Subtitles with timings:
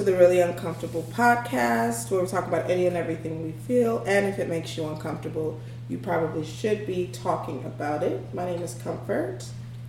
[0.00, 4.24] to the Really Uncomfortable podcast, where we talk about any and everything we feel, and
[4.24, 5.60] if it makes you uncomfortable,
[5.90, 8.32] you probably should be talking about it.
[8.32, 9.44] My name is Comfort.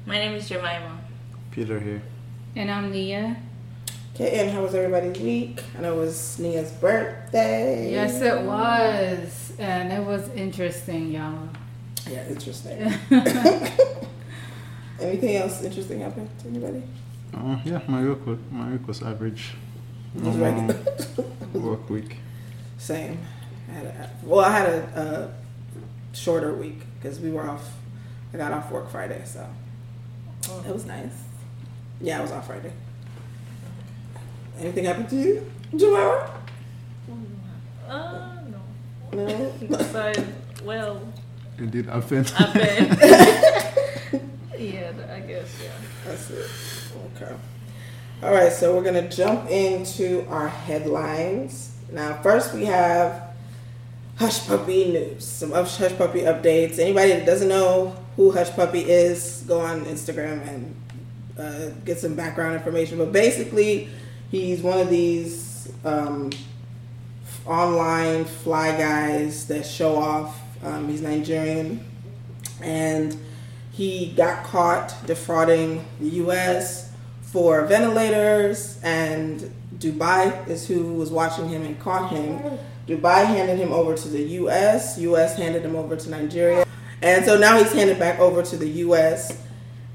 [0.05, 0.99] My name is Jemima.
[1.51, 2.01] Peter here.
[2.57, 3.37] And I'm Nia.
[4.13, 5.63] Okay, and how was everybody's week?
[5.77, 7.89] I know it was Nia's birthday.
[7.93, 9.53] Yes, it was.
[9.59, 11.47] And it was interesting, y'all.
[12.09, 12.81] Yeah, interesting.
[14.99, 16.83] Anything else interesting happened to anybody?
[17.33, 19.53] Uh, yeah, my week was, my week was average.
[20.15, 21.25] Was Normal regular.
[21.53, 22.17] work week.
[22.77, 23.19] Same.
[23.69, 25.31] I had a, well, I had a,
[26.13, 27.69] a shorter week because we were off.
[28.33, 29.47] I got off work Friday, so
[30.65, 31.13] it was nice.
[32.01, 32.71] Yeah, I was off Friday.
[34.59, 36.29] Anything happened to you, Jamara?
[37.87, 39.17] Uh, no.
[39.17, 39.53] No.
[39.69, 40.23] Besides,
[40.63, 41.01] well,
[41.57, 42.25] It did happen.
[42.37, 42.79] I bet.
[44.59, 45.71] yeah, I guess, yeah.
[46.05, 46.49] That's it.
[47.15, 47.35] Okay.
[48.23, 51.71] All right, so we're gonna jump into our headlines.
[51.91, 53.33] Now, first we have
[54.19, 55.25] Hushpuppi news.
[55.25, 56.77] Some Hush Puppy updates.
[56.77, 60.75] Anybody that doesn't know who Hushpuppi is, go on Instagram and
[61.35, 62.99] uh, get some background information.
[62.99, 63.89] But basically,
[64.29, 66.29] he's one of these um,
[67.47, 70.39] online fly guys that show off.
[70.63, 71.83] Um, he's Nigerian,
[72.61, 73.17] and
[73.71, 76.90] he got caught defrauding the U.S.
[77.31, 82.59] for ventilators, and Dubai is who was watching him and caught him.
[82.87, 84.97] Dubai handed him over to the U.S.
[84.99, 85.37] U.S.
[85.37, 86.65] handed him over to Nigeria,
[87.01, 89.41] and so now he's handed back over to the U.S.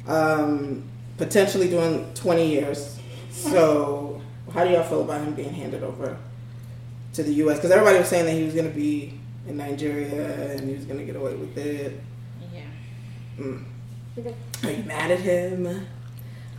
[0.07, 0.85] Um,
[1.19, 2.99] potentially doing 20 years.
[3.31, 6.17] So, how do y'all feel about him being handed over
[7.13, 7.59] to the U.S.?
[7.59, 10.85] Because everybody was saying that he was going to be in Nigeria and he was
[10.85, 12.01] going to get away with it.
[12.55, 12.63] Yeah.
[13.39, 13.65] Mm.
[14.65, 15.87] Are you mad at him?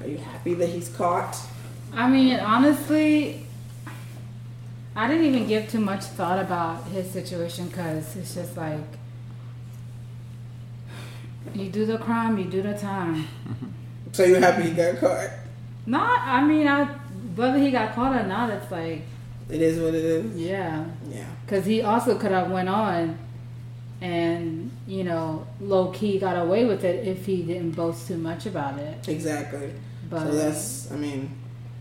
[0.01, 1.37] Are you happy that he's caught?
[1.93, 3.45] I mean, honestly,
[4.95, 8.79] I didn't even give too much thought about his situation because it's just like
[11.53, 13.27] you do the crime, you do the time.
[14.13, 15.29] So you're happy he got caught?
[15.85, 16.85] Not, I mean, I
[17.35, 19.01] whether he got caught or not, it's like
[19.49, 20.35] It is what it is.
[20.35, 21.25] yeah, Yeah.
[21.45, 23.19] because he also could have went on
[24.01, 28.45] and you know low key got away with it if he didn't boast too much
[28.45, 29.07] about it.
[29.07, 29.73] Exactly.
[30.09, 31.35] But so that's, I mean,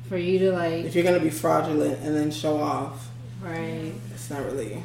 [0.08, 3.08] for you to like if you're to be fraudulent and then show off,
[3.42, 4.82] right, it's not really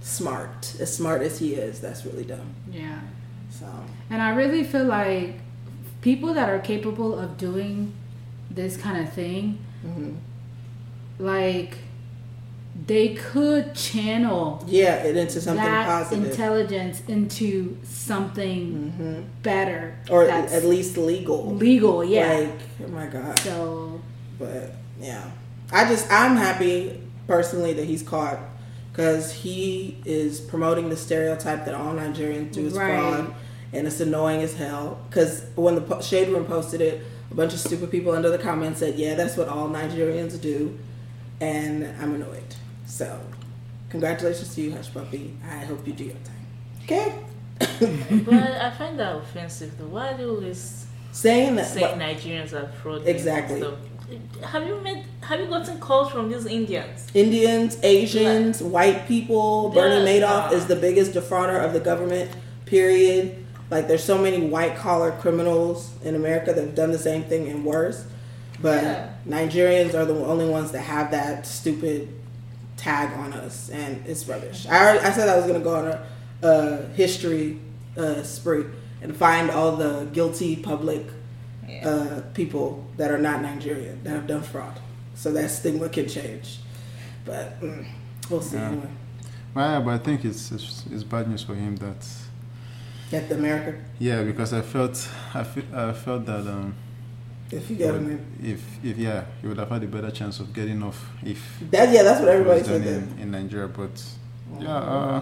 [0.00, 0.76] smart.
[0.80, 2.54] As smart as he is, that's really dumb.
[2.70, 3.00] yeah.
[3.50, 3.66] So,
[4.10, 5.36] And I really feel like
[6.02, 7.92] people that are capable of doing
[8.50, 10.14] this kind of thing, hmm
[11.18, 11.78] like
[12.86, 16.30] they could channel yeah, it into something that positive.
[16.30, 21.54] intelligence into something hmm better Or at least legal.
[21.54, 22.04] legal.
[22.04, 22.32] Yeah.
[22.34, 23.38] Like, oh my God.
[23.38, 24.00] so
[24.38, 25.30] But yeah,
[25.72, 28.38] I just I'm happy personally that he's caught
[28.92, 32.86] because he is promoting the stereotype that all Nigerians do is Right.
[32.98, 33.34] fraud,
[33.72, 34.98] and it's annoying as hell.
[35.08, 38.80] Because when the shade room posted it, a bunch of stupid people under the comments
[38.80, 40.78] said, "Yeah, that's what all Nigerians do,"
[41.40, 42.54] and I'm annoyed.
[42.96, 43.20] So,
[43.90, 45.34] congratulations to you, Hushpuppi.
[45.46, 46.46] I hope you do your time.
[46.84, 47.12] Okay.
[48.24, 48.34] But
[48.66, 49.88] I find that offensive though.
[49.88, 51.66] Why do you always Saying that.
[51.66, 53.06] say Nigerians are fraud?
[53.06, 53.62] Exactly.
[54.42, 55.04] Have you met?
[55.20, 57.06] Have you gotten calls from these Indians?
[57.12, 59.68] Indians, Asians, white people.
[59.70, 60.20] Bernie.
[60.20, 62.30] Madoff is the biggest defrauder of the government,
[62.64, 63.44] period.
[63.70, 67.46] Like, there's so many white collar criminals in America that have done the same thing
[67.50, 68.06] and worse.
[68.62, 69.08] But Yeah.
[69.28, 72.08] Nigerians are the only ones that have that stupid
[72.86, 74.66] tag on us, and it's rubbish.
[74.68, 75.98] I, already, I said I was going to go on a,
[76.52, 77.58] a history
[77.96, 78.64] uh, spree
[79.02, 81.04] and find all the guilty public
[81.68, 81.88] Yeah.
[81.90, 84.76] uh, people that are not Nigerian that have done fraud.
[85.22, 86.46] So that stigma can change.
[87.24, 87.84] But mm,
[88.30, 88.68] we'll see Yeah.
[88.68, 88.90] anyway.
[89.54, 92.00] Well, yeah, but I think it's, it's it's bad news for him that
[93.18, 93.72] At the America,
[94.08, 94.96] yeah because I felt
[95.40, 96.74] I, fe- I felt that um
[97.50, 98.50] if you get him in.
[98.52, 101.92] if if yeah he would have had a better chance of getting off if That,
[101.92, 104.02] yeah, that's what it everybody said in, in Nigeria but
[104.60, 105.20] yeah uh,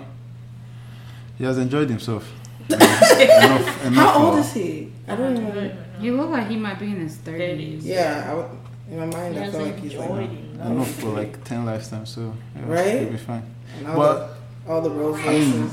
[1.38, 2.30] he has enjoyed himself
[2.70, 4.90] enough, enough How old is he?
[5.06, 5.76] I don't even.
[6.00, 7.84] you look like he might be in his thirties.
[7.84, 8.46] Yeah, I would,
[8.90, 10.30] in my mind, He I feel like he's like.
[10.30, 10.60] it.
[10.60, 13.00] enough for like 10 lifetimes so yeah, Right?
[13.00, 13.42] he'll be fine
[13.78, 14.36] And all, But-
[14.66, 15.70] the, all the Rolls I mean,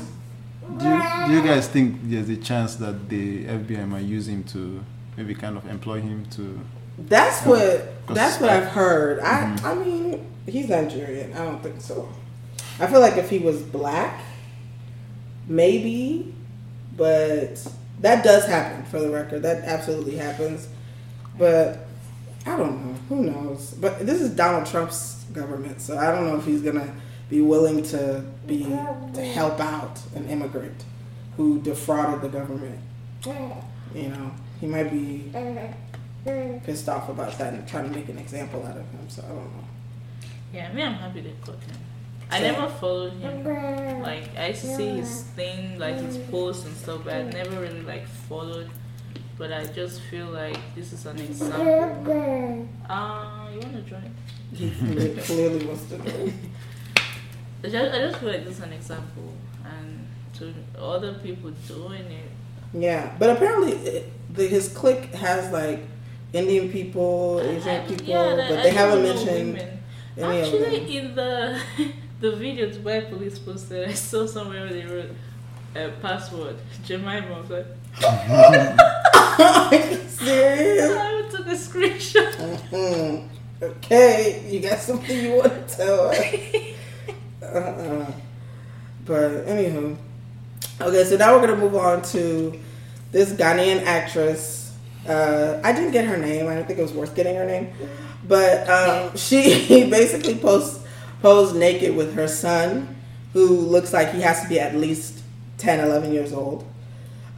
[0.78, 4.44] Do you, do you guys think there's a chance that the FBI might use him
[4.52, 4.84] to
[5.16, 6.58] maybe kind of employ him to?
[6.98, 7.88] That's what.
[8.06, 9.20] 'Cause That's what I- I've heard.
[9.20, 9.44] I.
[9.56, 9.64] Mhm.
[9.64, 11.32] I mean, he's Nigerian.
[11.34, 12.08] I don't think so.
[12.80, 14.20] I feel like if he was black,
[15.48, 16.34] maybe,
[16.96, 17.64] but
[18.00, 18.84] that does happen.
[18.84, 20.68] For the record, that absolutely happens.
[21.38, 21.86] But
[22.46, 22.94] I don't know.
[23.08, 23.74] Who knows?
[23.80, 25.80] But this is Donald Trump's government.
[25.80, 26.88] So I don't know if he's gonna
[27.30, 28.64] be willing to be
[29.14, 30.84] to help out an immigrant
[31.36, 32.78] who defrauded the government.
[33.94, 34.30] You know,
[34.62, 36.28] he might be mm-hmm.
[36.28, 36.58] Mm-hmm.
[36.64, 39.08] pissed off about that and trying to make an example out of him.
[39.08, 39.64] So I don't know.
[40.54, 41.76] Yeah, me, I'm happy they caught him.
[42.30, 43.42] I So- never followed him.
[43.42, 44.02] Mm-hmm.
[44.02, 47.60] Like I used to see his thing, like his posts and stuff, but I never
[47.60, 48.70] really like followed.
[49.36, 52.68] But I just feel like this is an example.
[52.88, 54.14] Uh, you wanna join?
[54.54, 56.32] He clearly- clearly wants to know.
[57.64, 59.32] I just, I just feel like this is an example,
[59.64, 62.30] and to other people doing it.
[62.72, 65.80] Yeah, but apparently it, the, his clique has like
[66.32, 69.78] Indian people, Asian people, yeah, but I they haven't mentioned women.
[70.16, 70.62] any of them.
[70.64, 71.60] Actually, in the
[72.20, 75.10] the video Dubai police posted, I saw somewhere where they wrote
[75.74, 77.34] a password Jemima.
[77.34, 77.66] I was like,
[80.08, 80.96] serious?
[80.96, 82.32] I took a screenshot.
[82.70, 83.28] Mhm.
[83.62, 86.18] Okay, you got something you want to tell us?
[87.42, 88.06] uh-uh.
[89.04, 89.96] But anywho,
[90.80, 91.04] okay.
[91.04, 92.58] So now we're gonna move on to
[93.12, 94.74] this Ghanaian actress.
[95.06, 96.48] Uh, I didn't get her name.
[96.48, 97.72] I don't think it was worth getting her name,
[98.26, 99.42] but um, she
[99.90, 100.84] basically posts
[101.20, 102.96] posed naked with her son,
[103.32, 105.22] who looks like he has to be at least
[105.58, 106.68] 10, 11 years old.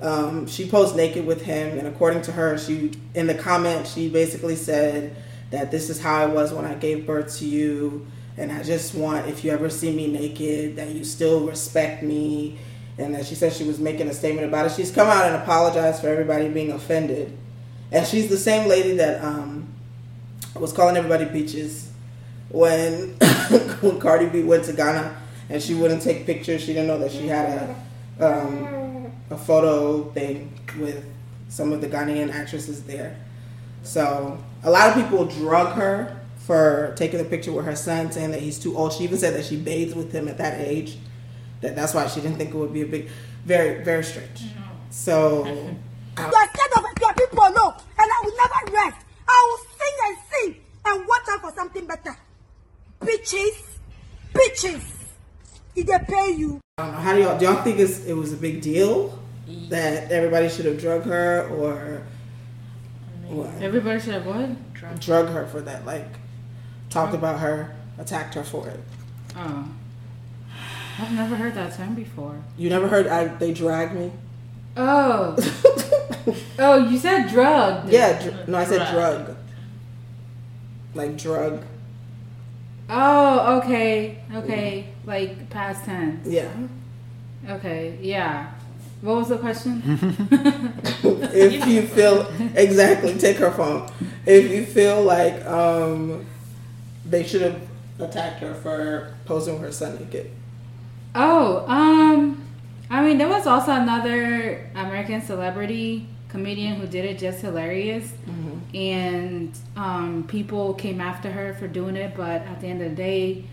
[0.00, 4.08] Um, she posed naked with him, and according to her, she in the comment she
[4.08, 5.16] basically said
[5.50, 8.06] that this is how I was when I gave birth to you,
[8.36, 12.58] and I just want if you ever see me naked that you still respect me,
[12.98, 14.72] and then she said she was making a statement about it.
[14.72, 17.36] She's come out and apologized for everybody being offended,
[17.90, 19.68] and she's the same lady that um,
[20.54, 21.88] was calling everybody bitches
[22.50, 23.10] when
[23.80, 25.16] when Cardi B went to Ghana
[25.48, 26.60] and she wouldn't take pictures.
[26.60, 27.76] She didn't know that she had
[28.18, 31.04] a um, a photo thing with
[31.48, 33.16] some of the Ghanaian actresses there.
[33.82, 38.30] So a lot of people drug her for taking a picture with her son, saying
[38.32, 38.92] that he's too old.
[38.92, 40.98] She even said that she bathed with him at that age.
[41.64, 43.08] That that's why she didn't think it would be a big,
[43.44, 44.44] very very strange.
[44.90, 45.44] So.
[46.16, 47.70] You are scared of your people, no.
[47.98, 49.04] And I will never rest.
[49.26, 52.16] I will sing and sing and watch out for something better.
[53.00, 53.78] Bitches.
[54.32, 54.84] Bitches.
[55.74, 56.60] Did they pay you?
[56.78, 57.00] I don't know.
[57.00, 59.18] How do y'all do y'all think it's, it was a big deal
[59.70, 62.06] that everybody should have drug her or
[63.26, 63.50] what?
[63.60, 65.00] Everybody should have what?
[65.00, 65.84] drug her for that?
[65.84, 66.06] Like
[66.90, 68.78] talked about her, attacked her for it.
[69.34, 69.68] Oh.
[70.98, 72.36] I've never heard that term before.
[72.56, 74.12] You never heard I, they dragged me?
[74.76, 75.36] Oh.
[76.58, 77.88] oh, you said drug.
[77.90, 79.26] Yeah, dr- no, I said Drug.
[79.26, 79.36] drug.
[80.94, 81.64] Like drug.
[82.88, 84.18] Oh, okay.
[84.34, 84.88] Okay.
[85.04, 86.26] Like past tense.
[86.26, 86.50] Yeah.
[87.48, 87.98] Okay.
[88.00, 88.52] Yeah.
[89.00, 89.82] What was the question?
[91.04, 93.90] if you feel exactly, take her phone.
[94.26, 96.24] If you feel like um,
[97.04, 97.60] they should have
[97.98, 100.30] attacked her for posing with her son naked.
[101.14, 102.42] Oh, um,
[102.90, 108.12] I mean, there was also another American celebrity comedian who did it just hilarious,
[108.74, 112.16] and um, people came after her for doing it.
[112.16, 113.44] But at the end of the day,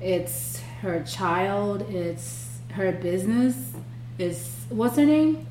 [0.00, 3.72] it's her child, it's her business.
[4.18, 5.46] Is what's her name?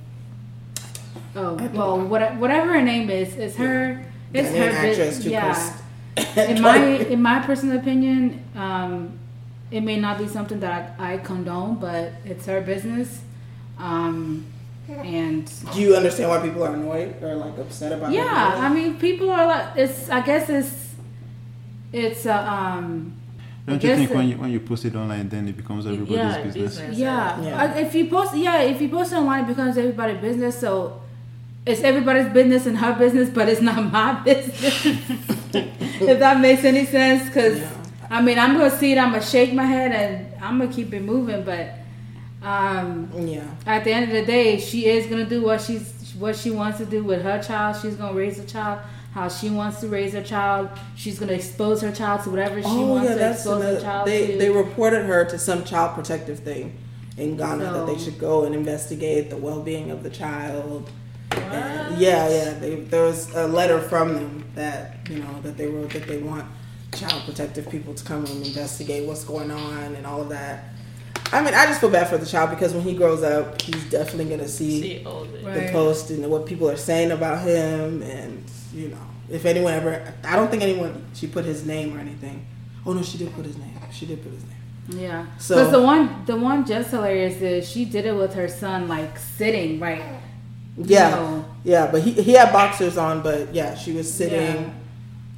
[1.36, 4.06] Oh, well, what, whatever her name is, it's her.
[4.34, 5.26] It's her business.
[5.26, 5.78] Yeah.
[6.38, 9.18] in my in my personal opinion, um,
[9.72, 13.22] it may not be something that I, I condone, but it's her business.
[13.80, 14.46] Um,
[14.90, 18.12] and Do you understand why people are annoyed or like upset about?
[18.12, 20.10] yeah, I mean, people are like, it's.
[20.10, 20.94] I guess it's,
[21.94, 23.14] it's uh, um,
[23.66, 26.16] Don't you think it- when you when you post it online, then it becomes everybody's
[26.18, 26.76] yeah, business?
[26.78, 26.98] business.
[26.98, 27.42] yeah.
[27.42, 27.64] Yeah.
[27.64, 30.60] Uh, If you post, yeah, if you post it online, it becomes everybody's business.
[30.60, 31.02] So
[31.66, 34.86] it's everybody's business and her business, but it's not my business.
[35.54, 37.72] if that makes any sense, because Yeah.
[38.12, 38.98] I mean, I'm gonna see it.
[38.98, 41.44] I'm gonna shake my head and I'm gonna keep it moving.
[41.44, 41.72] But
[42.44, 43.44] um, Yeah.
[43.66, 46.78] at the end of the day, she is gonna do what she's what she wants
[46.80, 47.78] to do with her child.
[47.82, 48.80] She's gonna raise a child
[49.14, 50.70] how she wants to raise her child.
[50.96, 54.08] She's gonna expose her child to whatever she Oh wants yeah, to expose her child
[54.08, 54.38] they to.
[54.38, 56.74] they reported her to some child protective thing
[57.18, 60.90] in Ghana that they should go and investigate the well being of the child.
[61.34, 65.92] Yeah, yeah, they, there was a letter from them that you know that they wrote
[65.92, 66.46] that they want
[66.96, 70.66] child protective people to come and investigate what's going on and all of that.
[71.34, 73.90] I mean, I just feel bad for the child because when he grows up, he's
[73.90, 75.10] definitely gonna see See the
[75.46, 75.68] Right.
[75.68, 78.44] the post and what people are saying about him and
[78.74, 78.98] you know
[79.30, 82.46] if anyone ever i don't think anyone she put his name or anything
[82.86, 85.26] oh no she did put his name she did put his name Yeah.
[85.40, 88.88] So- Because the one, the one just hilarious is she did it with her son,
[88.88, 90.04] like sitting right.
[90.78, 91.46] yeah No.
[91.64, 94.70] yeah but he, he had boxers on but yeah she was sitting Yeah.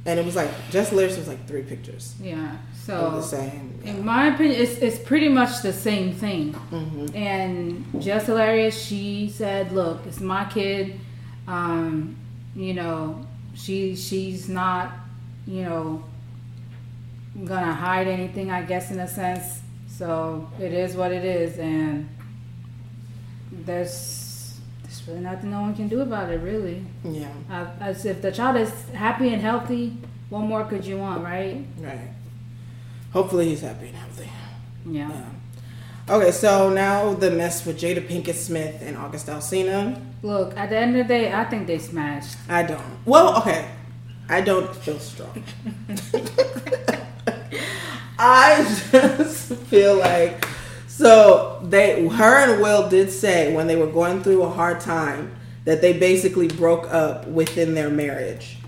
[0.06, 2.56] And it was like just lyrics was like three pictures Yeah.
[2.84, 3.80] So the same.
[3.84, 6.52] In my opinion, it's it's pretty much the same thing.
[6.52, 7.16] Mm-hmm.
[7.16, 8.78] And just hilarious.
[8.78, 11.00] She said, "Look, it's my kid.
[11.48, 12.16] Um,
[12.54, 14.92] you know, she she's not,
[15.46, 16.04] you know,
[17.42, 18.50] gonna hide anything.
[18.50, 19.62] I guess in a sense.
[19.88, 22.06] So it is what it is, and
[23.50, 24.23] there's
[25.06, 26.84] really nothing no one can do about it, really.
[27.04, 27.32] Yeah.
[27.50, 29.96] Uh, as if the child is happy and healthy,
[30.30, 31.64] what more could you want, right?
[31.78, 32.08] Right.
[33.12, 34.28] Hopefully he's happy and healthy.
[34.86, 35.10] Yeah.
[35.10, 36.14] yeah.
[36.14, 40.00] Okay, so now the mess with Jada Pinkett Smith and August Alsina.
[40.22, 42.36] Look, at the end of the day, I think they smashed.
[42.48, 43.06] I don't.
[43.06, 43.70] Well, okay.
[44.28, 45.32] I don't feel strong.
[48.18, 50.44] I just feel like
[50.98, 55.34] so they her and Will did say when they were going through a hard time
[55.64, 58.58] that they basically broke up within their marriage.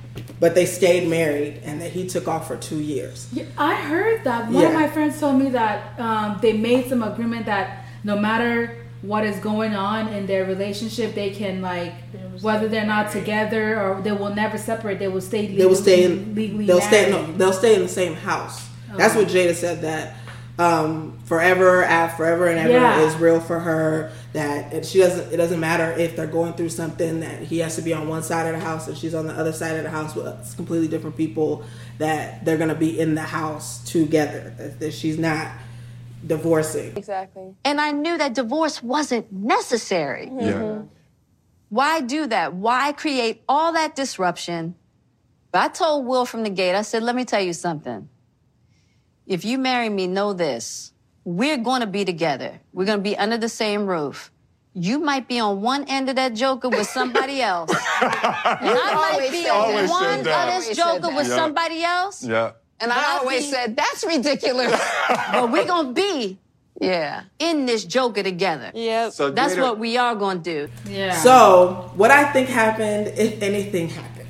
[0.41, 3.29] But they stayed married and that he took off for two years.
[3.33, 4.47] Yeah, I heard that.
[4.47, 4.69] One Yeah.
[4.69, 9.25] of my friends told me that um, they made some agreement that no matter what
[9.25, 11.93] is going on in their relationship, they can like
[12.41, 14.99] whether they're not together or they will never separate.
[14.99, 15.43] They will stay.
[15.43, 16.67] Legally, They will stay in legally.
[16.67, 18.67] they'll stay no, they'll stay in the same house.
[18.97, 20.17] That's what Jada said that
[20.59, 23.01] um, forever at forever and ever Yeah.
[23.01, 24.11] is real for her.
[24.33, 25.33] That and she doesn't.
[25.33, 27.21] It doesn't matter if they're going through something.
[27.21, 29.35] That he has to be on one side of the house and she's on the
[29.35, 31.65] other side of the house with completely different people.
[31.99, 34.55] That they're gonna be in the house together.
[34.59, 35.51] That, that she's not
[36.27, 36.97] divorcing.
[36.97, 37.55] Exactly.
[37.65, 40.31] And I knew that divorce wasn't necessary.
[40.35, 40.83] Yeah.
[41.69, 42.55] Why do that?
[42.55, 44.75] Why create all that disruption?
[45.53, 48.09] But I told Will from the gate, I said, let me tell you something.
[49.27, 50.93] If you marry me, know this.
[51.25, 52.61] We're going to be together.
[52.73, 54.31] We're going to be under the same roof.
[54.75, 57.71] You might be on one end of that joker with somebody else.
[57.71, 59.89] and I might always be said on that.
[59.91, 60.47] one Always of said that.
[60.47, 61.37] this Always said joker with Yeah.
[61.37, 62.23] somebody else.
[62.25, 62.51] Yeah.
[62.79, 64.73] And But I I always think- said, that's ridiculous.
[65.33, 66.39] But we're going to be
[66.81, 67.23] yeah.
[67.39, 68.71] in this joker together.
[68.75, 69.09] Yeah.
[69.09, 70.73] So That's Jada- what we are going to do.
[70.93, 71.17] Yeah.
[71.23, 74.29] So what I think happened, if anything happened,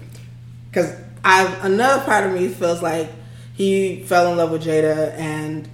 [0.70, 3.10] because I another part of me feels like
[3.56, 5.66] he fell in love with Jada and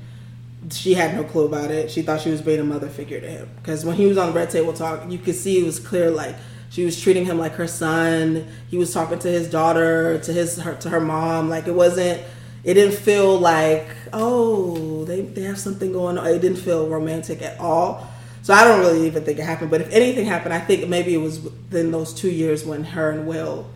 [0.70, 1.90] she had no clue about it.
[1.90, 4.32] She thought she was being a mother figure to him because when he was on
[4.32, 6.36] Red Table Talk, you could see it was clear like
[6.70, 8.46] she was treating him like her son.
[8.70, 11.50] He was talking to his daughter, to his her, to her mom.
[11.50, 12.22] Like it wasn't.
[12.62, 16.26] It didn't feel like oh they they have something going on.
[16.28, 18.08] It didn't feel romantic at all.
[18.42, 19.72] So I don't really even think it happened.
[19.72, 23.10] But if anything happened, I think maybe it was within those two years when her
[23.10, 23.68] and Will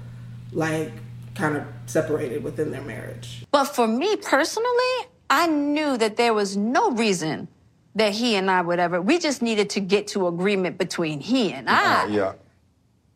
[0.53, 0.93] like
[1.37, 3.45] kind of separated within their marriage.
[3.51, 4.95] But for me personally,
[5.31, 7.49] I knew that there was no reason
[7.95, 9.01] that he and I would ever.
[9.01, 12.07] We just needed to get to agreement between he and I.
[12.07, 12.33] Yeah.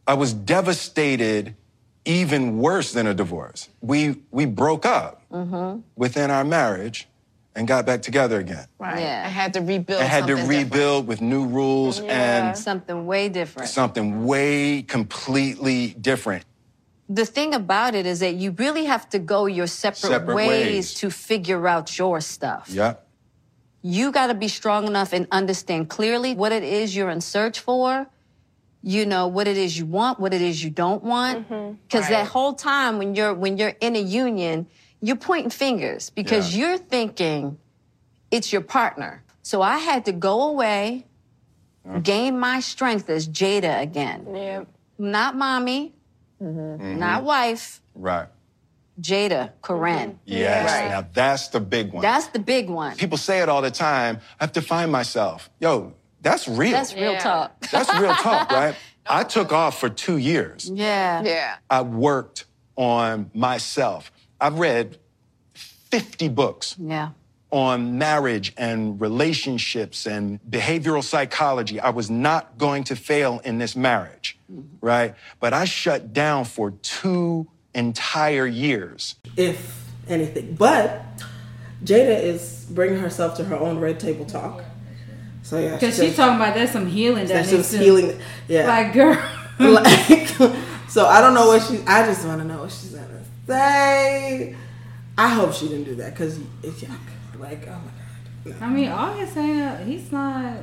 [0.06, 1.54] I was devastated,
[2.04, 3.68] even worse than a divorce.
[3.80, 5.82] We we broke up Mm-hmm.
[5.94, 7.06] within our marriage
[7.54, 8.66] and got back together again.
[8.80, 8.98] Right.
[9.00, 9.22] Yeah.
[9.24, 13.28] I had to rebuild I had to something rebuild with new rules and Something way
[13.28, 13.68] different.
[13.68, 16.44] something way completely different.
[17.12, 20.66] The thing about it is that you really have to go your separate, Separate ways,
[20.66, 20.94] ways.
[20.94, 22.68] to figure out your stuff.
[22.70, 22.94] Yeah.
[23.82, 27.58] You got to be strong enough and understand clearly what it is you're in search
[27.58, 28.06] for.
[28.82, 31.48] You know what it is you want, what it is you don't want.
[31.50, 31.74] Mm-hmm.
[31.82, 34.68] Because that whole time when you're when you're in a union,
[35.00, 36.68] you're pointing fingers because Yeah.
[36.68, 37.58] you're thinking
[38.30, 39.22] it's your partner.
[39.42, 41.06] So I had to go away,
[41.86, 41.98] uh-huh.
[42.00, 44.68] gain my strength as Jada again, Yep.
[44.98, 45.94] not mommy,
[46.42, 46.98] Mm-hmm.
[46.98, 47.26] not mm-hmm.
[47.26, 48.28] wife, Right.
[49.00, 50.18] Jada, Koren.
[50.24, 50.70] Yes.
[50.70, 50.88] Right.
[50.90, 52.02] Now that's the big one.
[52.02, 52.96] That's the big one.
[52.96, 54.20] People say it all the time.
[54.38, 55.48] I have to find myself.
[55.58, 56.72] Yo, that's real.
[56.72, 57.18] That's real Yeah.
[57.18, 57.60] talk.
[57.70, 58.74] That's real talk, right?
[59.06, 60.68] I took off for two years.
[60.72, 61.22] Yeah.
[61.22, 61.56] Yeah.
[61.70, 62.44] I worked
[62.76, 64.12] on myself.
[64.40, 64.98] I've read
[65.54, 67.10] 50 books Yeah.
[67.50, 71.80] on marriage and relationships and behavioral psychology.
[71.80, 74.38] I was not going to fail in this marriage,
[74.80, 75.14] right?
[75.40, 79.16] But I shut down for two entire years.
[79.36, 80.54] if anything.
[80.54, 81.02] But
[81.84, 84.62] Jada is bringing herself to her own red table talk.
[85.42, 87.78] So yeah, Because she she's talking about there's some healing that that needs she's to
[87.78, 88.20] healing.
[88.48, 89.18] Yeah, Like, girl.
[89.58, 90.28] like
[90.88, 91.80] so I don't know what she.
[91.86, 94.54] I just want to know what she's gonna say.
[95.16, 96.98] I hope she didn't do that because it's yuck.
[97.38, 97.80] Like oh
[98.44, 99.80] my god, I mean, August ain't.
[99.86, 100.54] He's not.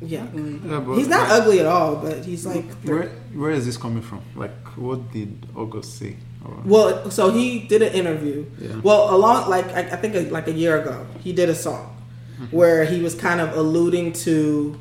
[0.00, 0.26] Yeah.
[0.34, 2.64] Yeah, He's not ugly at all, but he's like.
[2.84, 4.22] Where where is this coming from?
[4.34, 6.16] Like, what did August say?
[6.44, 8.44] Or- Well, so he did an interview.
[8.58, 8.80] Yeah.
[8.82, 11.96] Well, along like I, I think like a year ago, he did a song
[12.34, 12.56] mm-hmm.
[12.56, 14.78] where he was kind of alluding to,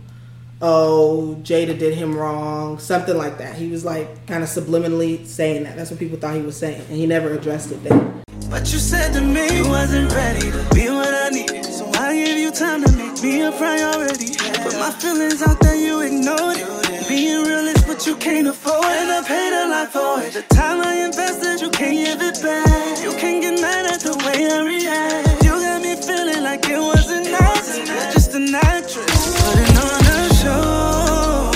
[0.62, 3.56] oh, Jada did him wrong, something like that.
[3.56, 5.76] He was like kind of subliminally saying that.
[5.78, 8.24] That's what people thought he was saying, and he never addressed it then.
[8.50, 12.14] But you said to me you wasn't ready to be what I needed, so I
[12.14, 14.53] gave you time to make me a priority.
[14.64, 17.08] But my feelings out there, you ignored it.
[17.08, 18.86] Being real is what you can't afford.
[18.86, 20.34] And I paid a lot for it.
[20.34, 23.04] The time I invested, you can't give it back.
[23.04, 25.44] You can't get mad at the way I react.
[25.44, 27.90] You got me feeling like it was an accident.
[27.90, 29.44] You're just an actress.
[29.44, 31.52] Putting on a show.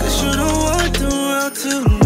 [0.00, 2.04] Cause you don't want the world to.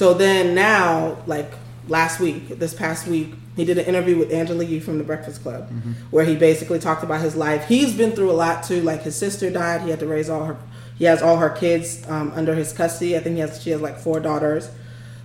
[0.00, 1.52] So then now, like
[1.88, 5.42] last week, this past week, he did an interview with Angela Yee from the Breakfast
[5.42, 5.68] Club,
[6.10, 7.66] where he basically talked about his life.
[7.68, 8.80] He's been through a lot too.
[8.82, 10.56] Like his sister died, he had to raise all her.
[10.96, 13.16] He has all her kids um, under his custody.
[13.16, 13.62] I think he has.
[13.62, 14.70] She has like four daughters.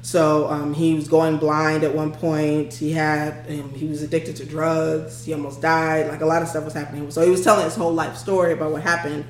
[0.01, 2.73] So um, he was going blind at one point.
[2.75, 3.45] He had.
[3.49, 5.25] Um, he was addicted to drugs.
[5.25, 6.07] He almost died.
[6.07, 7.11] Like a lot of stuff was happening.
[7.11, 9.25] So he was telling his whole life story about what happened.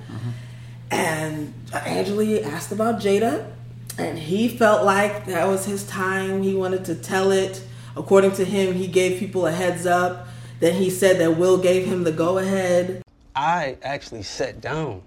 [0.92, 3.52] And Angela Yee asked about Jada,
[3.98, 6.44] and he felt like that was his time.
[6.44, 7.64] He wanted to tell it.
[7.96, 10.28] According to him, he gave people a heads up.
[10.60, 13.02] Then he said that Will gave him the go ahead.
[13.36, 15.02] I actually sat down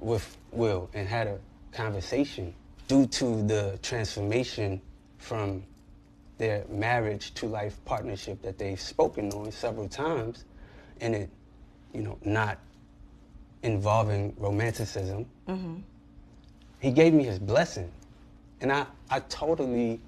[0.00, 1.38] with Will and had a
[1.72, 2.54] conversation
[2.88, 4.80] due to the transformation
[5.18, 5.62] from
[6.38, 10.44] their marriage to life partnership that they've spoken on several times
[11.00, 11.30] and it,
[11.92, 12.58] you know, not
[13.62, 15.26] involving romanticism.
[15.48, 15.76] Mm-hmm.
[16.86, 17.90] He gave me his blessing.
[18.60, 20.00] And I, I totally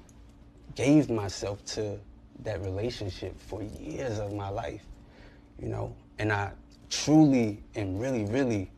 [0.76, 1.99] gave myself to
[2.44, 4.85] that relationship for years of my life,
[5.61, 6.52] you know, and I
[6.88, 8.70] truly and really, really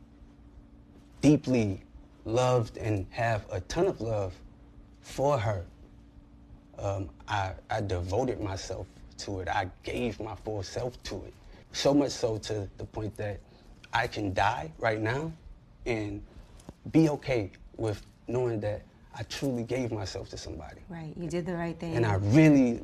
[1.21, 1.83] deeply
[2.25, 4.33] loved and have a ton of love
[5.01, 5.63] for her.
[6.79, 8.87] Um, I, I devoted myself
[9.19, 9.47] to it.
[9.47, 11.35] I gave my full self to it.
[11.71, 13.39] So much so to the point that
[13.93, 15.31] I can die right now
[15.85, 16.23] and
[16.91, 18.83] be okay with knowing that
[19.17, 20.79] I truly gave myself to somebody.
[20.87, 21.95] Right, you did the right thing.
[21.95, 22.81] And I really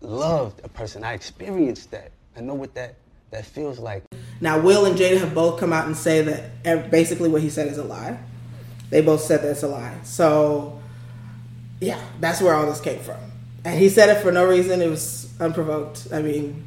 [0.00, 1.04] loved a person.
[1.04, 2.10] I experienced that.
[2.36, 2.96] I know what that,
[3.30, 4.04] that feels like.
[4.40, 7.50] Now, Will and Jada have both come out and say that ev- basically what he
[7.50, 8.18] said is a lie.
[8.90, 9.98] They both said that's a lie.
[10.02, 10.80] So,
[11.80, 13.20] yeah, that's where all this came from.
[13.64, 14.80] And he said it for no reason.
[14.80, 16.08] It was unprovoked.
[16.12, 16.64] I mean,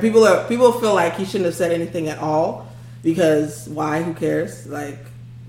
[0.00, 2.68] people are people feel like he shouldn't have said anything at all
[3.02, 4.02] because why?
[4.02, 4.66] Who cares?
[4.66, 4.98] Like,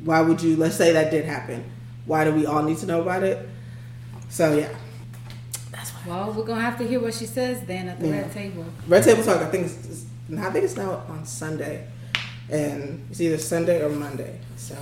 [0.03, 0.55] why would you?
[0.55, 1.63] Let's say that did happen.
[2.05, 3.47] Why do we all need to know about it?
[4.29, 4.69] So yeah,
[6.07, 8.21] Well, we're gonna have to hear what she says then at the Yeah.
[8.21, 8.65] red table.
[8.87, 9.41] Red Table Talk.
[9.41, 10.05] I think it's, it's
[10.37, 11.85] I think it's now on Sunday,
[12.49, 14.39] and it's either Sunday or Monday.
[14.57, 14.75] So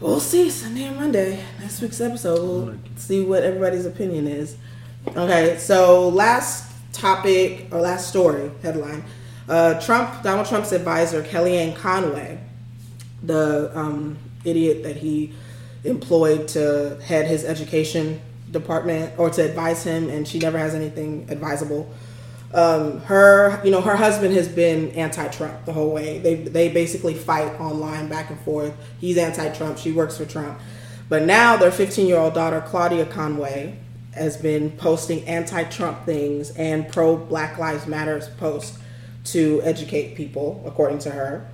[0.00, 1.42] we'll see Sunday or Monday.
[1.60, 4.56] Next week's episode, we'll see what everybody's opinion is.
[5.16, 9.04] Okay, so last topic or last story headline:
[9.48, 12.38] uh, Trump, Donald Trump's advisor Kellyanne Conway,
[13.22, 15.32] the um, idiot that he
[15.84, 21.26] employed to head his education department or to advise him, and she never has anything
[21.30, 21.92] advisable
[22.54, 26.18] um, her you know her husband has been anti-Trump the whole way.
[26.18, 28.74] They they basically fight online back and forth.
[28.98, 29.78] He's anti-Trump.
[29.78, 30.58] She works for Trump.
[31.08, 33.78] But now their 15-year-old daughter Claudia Conway
[34.12, 38.78] has been posting anti-Trump things and pro Black Lives Matters posts
[39.24, 41.48] to educate people, according to her.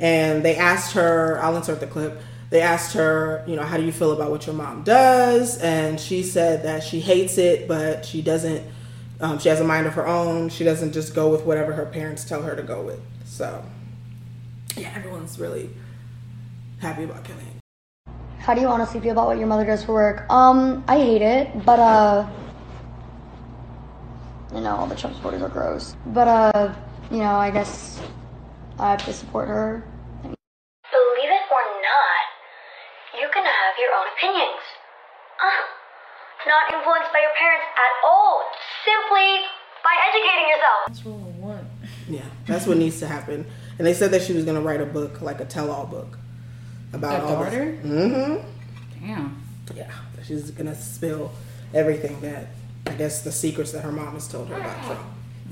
[0.00, 2.20] And they asked her, I'll insert the clip.
[2.48, 5.58] They asked her, you know, how do you feel about what your mom does?
[5.58, 8.64] And she said that she hates it, but she doesn't
[9.20, 10.48] um, she has a mind of her own.
[10.48, 13.00] She doesn't just go with whatever her parents tell her to go with.
[13.24, 13.62] So,
[14.76, 15.70] yeah, everyone's really
[16.78, 17.60] happy about Kellyanne.
[18.38, 20.30] How do you honestly feel about what your mother does for work?
[20.30, 22.26] Um, I hate it, but uh,
[24.54, 25.94] you know, all the Trump supporters are gross.
[26.06, 26.74] But uh,
[27.10, 28.00] you know, I guess
[28.78, 29.84] I have to support her.
[30.22, 34.62] Believe it or not, you can have your own opinions.
[35.29, 35.29] Uh,
[36.46, 38.42] not influenced by your parents at all,
[38.84, 39.44] simply
[39.82, 40.80] by educating yourself.
[40.88, 41.66] That's what we want.
[42.08, 43.46] Yeah, that's what needs to happen.
[43.78, 46.18] And they said that she was going to write a book, like a tell-all book,
[46.92, 47.78] about Her all daughter?
[47.84, 49.06] Mm-hmm.
[49.06, 49.42] Damn.
[49.76, 49.92] Yeah,
[50.24, 51.30] she's going to spill
[51.72, 52.48] everything that
[52.86, 55.00] I guess the secrets that her mom has told her about Trump.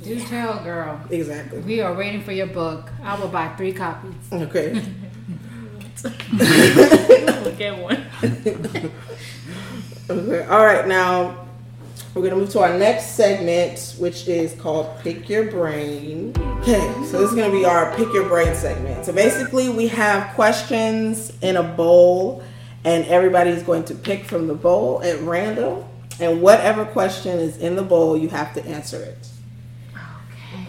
[0.02, 1.00] Do tell, girl.
[1.10, 1.60] Exactly.
[1.60, 2.90] We are waiting for your book.
[3.04, 4.14] I will buy three copies.
[4.32, 4.82] Okay.
[6.02, 8.06] We'll get one.
[10.10, 10.44] Okay.
[10.46, 10.86] All right.
[10.86, 11.46] Now
[12.14, 16.80] we're gonna move to our next segment, which is called "Pick Your Brain." Okay.
[17.06, 19.04] So this is gonna be our "Pick Your Brain" segment.
[19.04, 22.42] So basically, we have questions in a bowl,
[22.84, 25.84] and everybody's going to pick from the bowl at random,
[26.20, 29.28] and whatever question is in the bowl, you have to answer it.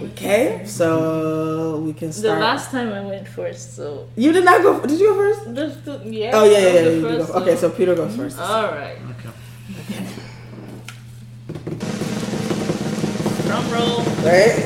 [0.01, 0.62] Okay.
[0.65, 2.35] So we can start.
[2.35, 4.07] The last time I went first, so.
[4.15, 4.79] you did not go.
[4.85, 5.55] Did you go first?
[5.55, 6.31] Just the, yeah.
[6.33, 6.89] Oh yeah, I yeah, yeah.
[6.89, 7.39] you first, go.
[7.41, 8.39] Okay, so- so Peter goes first.
[8.39, 8.97] All right.
[9.12, 9.29] Okay.
[13.47, 14.03] Drum roll.
[14.23, 14.65] Right?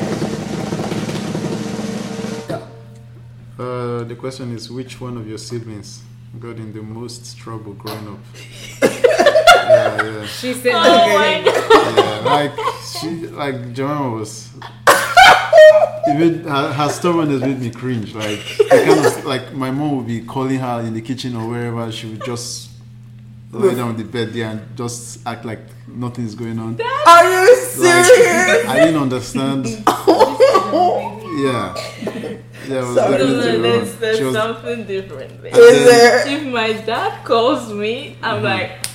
[3.58, 6.02] Uh, the question is which one of your siblings
[6.40, 8.18] got in the most trouble growing up?
[8.82, 10.26] yeah, yeah.
[10.26, 11.96] She said, Oh my god.
[11.96, 12.52] yeah, like
[12.84, 14.50] she, like Joanna was.
[16.08, 18.14] Even her, her stubbornness made me cringe.
[18.14, 21.48] Like, the kind of like my mom would be calling her in the kitchen or
[21.48, 21.90] wherever.
[21.90, 22.70] She would just
[23.52, 26.78] lay down on the bed there and just act like nothing's going on.
[27.06, 28.66] Are you Like, serious?
[28.68, 29.66] I didn't understand.
[31.36, 33.18] Yeah, yeah, it was Sorry.
[33.18, 35.50] definitely There's, there's, there's She was- something different there.
[35.58, 36.28] Is there?
[36.28, 38.44] If my dad calls me, I'm Mm-hmm.
[38.44, 38.86] like,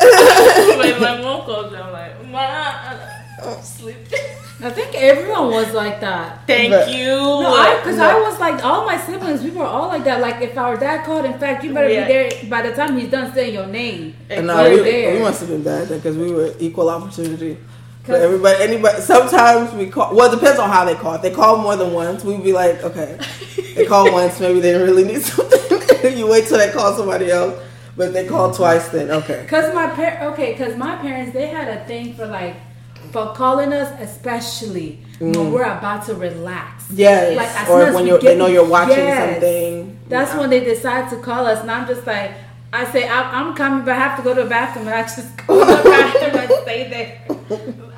[0.78, 4.18] when my mom calls me, I'm like, ma, I'm sleeping.
[4.62, 6.46] I think everyone was like that.
[6.46, 7.06] Thank But- you.
[7.08, 10.20] No, I because I was like all my siblings, we were all like that.
[10.22, 12.06] Like if our dad called, in fact, you better oh, Yeah.
[12.06, 14.14] be there by the time he's done saying your name.
[14.30, 15.14] And We're no, we, there.
[15.14, 17.58] we must have been bad because we were equal opportunity.
[18.04, 19.00] For 'Cause- everybody, anybody.
[19.02, 20.14] Sometimes we call.
[20.14, 21.14] Well, it depends on how they call.
[21.14, 23.18] If they call more than once, we'd be like, okay,
[23.76, 26.16] they call once, maybe they really need something.
[26.16, 27.54] you wait till they call somebody else.
[27.94, 29.44] But if they call twice, then okay.
[29.48, 32.54] Cause my par- okay, cause my parents they had a thing for like
[33.16, 36.84] for calling us, especially when we're about to relax.
[36.84, 36.98] Mm.
[36.98, 39.32] Yes, Like, as or as when get- they know you're watching Yes.
[39.32, 39.98] something.
[40.10, 40.40] That's Yeah.
[40.40, 42.32] when they decide to call us, and I'm just like,
[42.74, 45.02] I say I'm, I'm coming, but I have to go to the bathroom, and I
[45.04, 47.10] just go to the bathroom and stay there.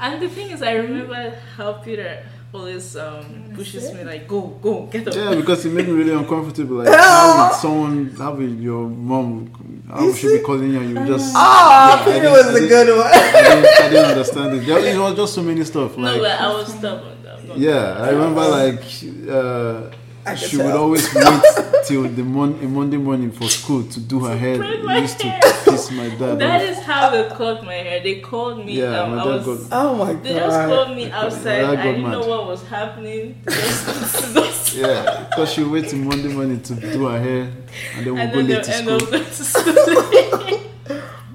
[0.00, 2.18] And the thing is, I remember how Peter
[2.52, 5.14] always um, pushes me like, go, go, get up.
[5.14, 6.76] Yeah, because it made me really uncomfortable.
[6.76, 10.80] Like, how would someone, how would your mom, how would she be calling you?
[10.80, 11.34] and You just.
[11.36, 13.06] Oh, Yeah, I Peter didn't- was I good one.
[13.06, 14.66] I didn't, I didn't understand it.
[14.66, 15.96] There, it was just so many stuff.
[15.96, 17.16] no, Like, but I was stubborn.
[17.22, 17.36] though.
[17.36, 18.82] I'm not- yeah, I remember like
[19.30, 19.96] uh,
[20.28, 21.42] I could she would always wait
[21.86, 24.56] till the mon- Monday morning for school to do her hair.
[24.58, 25.40] braid It my used to hair.
[25.64, 26.68] piss my dad That off.
[26.70, 28.02] is how they cut my hair.
[28.02, 28.80] They called me.
[28.80, 30.22] Yeah, um, my I dad was, got- Oh my god!
[30.24, 31.42] They just called me outside.
[31.62, 32.12] dad I got didn't mad.
[32.12, 33.40] know what was happening.
[33.48, 37.50] Just- just- Yeah, because she would wait till Monday morning to do her hair,
[37.96, 38.98] and then we'll go late to school.
[39.00, 40.60] going to school.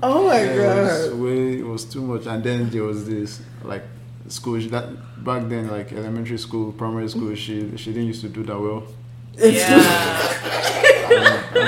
[0.05, 1.19] Oh my Yeah, it was god.
[1.19, 3.83] way it was too much and then there was this like
[4.27, 4.87] school she- that
[5.23, 8.83] back then like elementary school primary school she she didn't used to do that well
[9.37, 9.63] yeah.
[11.09, 11.67] and, and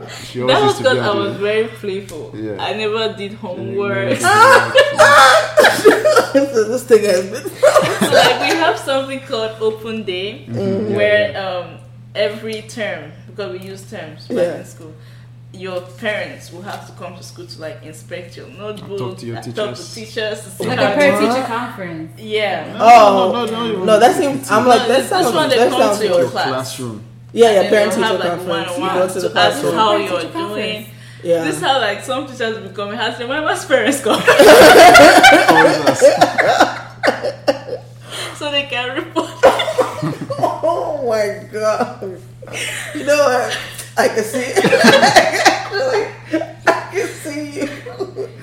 [0.00, 2.32] that she always That was used because I was very playful.
[2.34, 2.56] Yeah.
[2.60, 4.08] I never did homework.
[4.10, 4.20] didn't
[6.68, 7.50] this thing has been.
[7.50, 10.94] so like we have something called open day Mm-hmm.
[10.94, 11.78] where um,
[12.14, 14.58] every term because we use terms back Yeah.
[14.58, 14.92] in school
[15.56, 19.26] your parents will have to come to school to like inspect your notebook Talk to
[19.26, 19.88] your talk teachers.
[19.88, 22.20] to teachers Like a parent teacher conference.
[22.20, 24.50] yeah Oh no, no, no, no, that seems.
[24.50, 25.34] I'm like No, that this sounds.
[25.34, 26.30] one they that come sounds to your good.
[26.30, 26.48] class.
[26.48, 28.76] classroom Yeah, yeah, parent teacher like, conference.
[28.76, 29.74] You go to the to ask classroom.
[29.74, 30.86] how you're doing.
[31.24, 31.44] Yeah.
[31.44, 36.02] this is how like some teachers become has your my parents come always ask
[38.38, 39.30] so they can report
[40.38, 42.20] Oh my god.
[42.94, 43.58] You know what?
[43.96, 44.52] I can see
[45.76, 47.66] Actually, I can see you.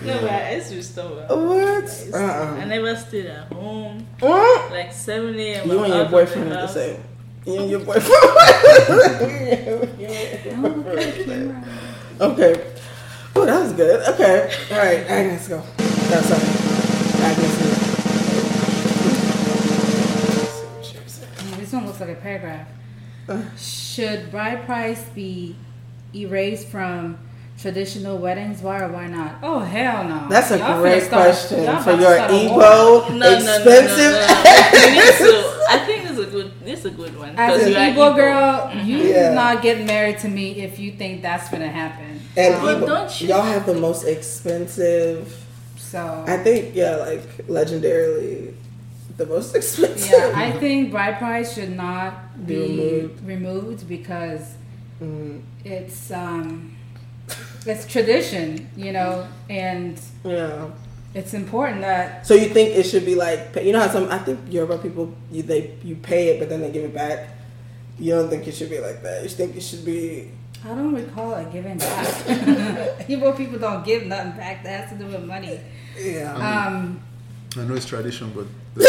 [0.06, 2.08] no but I used to be stubborn What?
[2.14, 2.66] I Uh-uh.
[2.66, 4.72] never stayed at home What?
[4.72, 5.70] like 7 a.m.
[5.70, 7.04] You and your boyfriend are the same.
[7.46, 8.14] You and your boyfriend.
[12.22, 12.54] okay.
[13.36, 14.08] Oh, that was good.
[14.14, 14.50] Okay.
[14.72, 15.00] All right.
[15.10, 15.58] Agnes, go.
[15.58, 16.44] No, sorry.
[17.26, 17.58] Agnes.
[21.58, 22.68] This one looks like a paragraph.
[23.28, 23.42] Uh.
[23.58, 25.56] Should bride price be
[26.16, 27.18] erased from
[27.60, 28.62] traditional weddings?
[28.62, 29.36] Why or why not?
[29.44, 30.28] Oh hell no!
[30.30, 32.62] That's a Y'all great start- question y'all for your start a war.
[32.62, 34.14] Igbo No, no, no, no, expensive.
[34.14, 34.84] no.
[34.84, 36.52] You need to- I think this is a good.
[36.66, 37.34] This is a good one.
[37.38, 39.30] As 'cause an you are Igbo girl, you Yeah.
[39.30, 42.20] do not get married to me if you think that's gonna happen.
[42.36, 45.34] And Um, But Igbo- don't you- y'all have the most expensive.
[45.78, 48.54] so I think yeah, like legendarily,
[49.18, 50.12] the most expensive.
[50.12, 53.28] yeah, I think bride price should not Be be removed.
[53.28, 54.42] removed because
[55.02, 56.76] Mm, it's um
[57.66, 60.70] it's tradition, you know, and yeah.
[61.14, 64.18] it's important that So you think it should be like you know how some I
[64.20, 67.30] think Yoruba people you they you pay it but then they give it back.
[68.00, 69.24] You don't think it should be like that.
[69.24, 70.32] You think it should be
[70.66, 72.08] I don't recall it giving back.
[73.08, 74.64] Igbo people don't give nothing back.
[74.64, 75.60] That has to do with money.
[76.00, 76.34] yeah.
[76.36, 77.02] Um,
[77.58, 78.86] I know it's tradition but does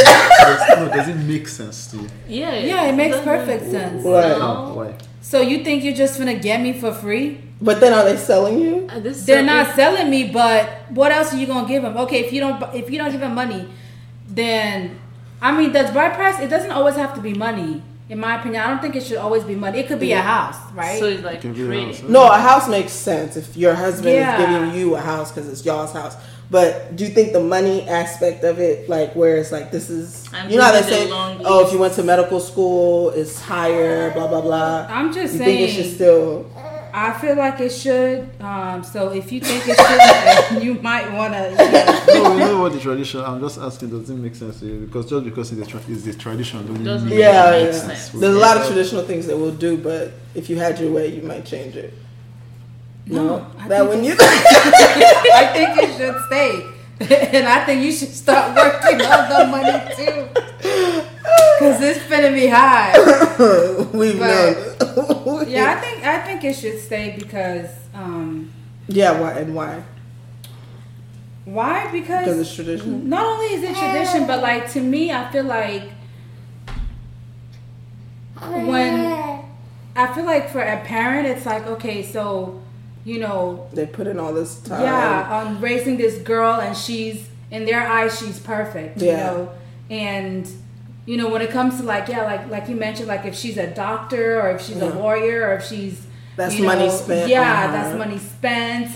[0.71, 2.55] it, no, does it make sense to you Yeah.
[2.55, 4.05] yeah, it makes perfect sense.
[4.05, 4.37] Right.
[4.39, 4.73] How?
[4.73, 7.41] why So you think you're just gonna get me for free?
[7.61, 8.89] But then are they selling you?
[8.91, 11.97] Uh, this They're not selling me, but what else are you gonna give them?
[11.97, 13.69] Okay, if you don't, if you don't give them money,
[14.29, 14.99] then
[15.41, 16.41] I mean, does bride price?
[16.41, 17.83] It doesn't always have to be money.
[18.09, 19.79] In my opinion, I don't think it should always be money.
[19.79, 20.99] It could be a house, right?
[20.99, 22.07] So it's like Can be house, huh?
[22.09, 24.35] No, a house makes sense if your husband Yeah.
[24.37, 26.17] is giving you a house because it's y'all's house.
[26.51, 30.29] But do you think the money aspect of it, like where it's like this is,
[30.33, 33.11] I'm you know how they say, the long oh, if you went to medical school,
[33.11, 34.87] it's higher, blah blah blah.
[34.89, 35.59] I'm just you saying.
[35.59, 36.51] think it should still.
[36.97, 38.31] I feel like it should.
[38.41, 41.51] Um, so if you think it should, you might want to.
[41.59, 42.05] Yeah.
[42.07, 43.21] no, you know what the tradition.
[43.21, 44.87] I'm just asking, does it make sense to you?
[44.87, 47.73] Because just because it's the, tra- it's the tradition, don't Doesn't mean Yeah, it yeah.
[47.73, 48.11] sense.
[48.11, 51.09] There's a lot of traditional things that we'll do, but if you had your way,
[51.09, 51.95] you might change it.
[53.07, 54.15] No, I that when you.
[54.21, 56.67] I think should stay.
[57.01, 60.29] and I think you should start working on the money too.
[61.59, 62.93] Cause it's finna be high.
[63.97, 64.55] We've known.
[65.49, 68.51] Yeah, I think I think it should stay because um
[68.89, 69.83] Yeah, why and why?
[71.45, 71.91] why?
[71.93, 73.09] Because Because it's tradition.
[73.09, 75.91] not only is it tradition, but like to me, I feel like
[78.41, 79.45] when
[79.97, 82.63] I feel like for a parent, it's like okay, so
[83.05, 84.83] you know, They put in all this time.
[84.83, 89.27] yeah, on raising this girl, and she's in their eyes, she's perfect, you Yeah.
[89.27, 89.49] know,
[89.91, 90.49] and
[91.07, 93.59] you know when it comes to like yeah, like like you mentioned, like if she's
[93.59, 96.01] a doctor or if she's a lawyer or if she's
[96.37, 98.89] That's you money know, spent Yeah, on that's money spent.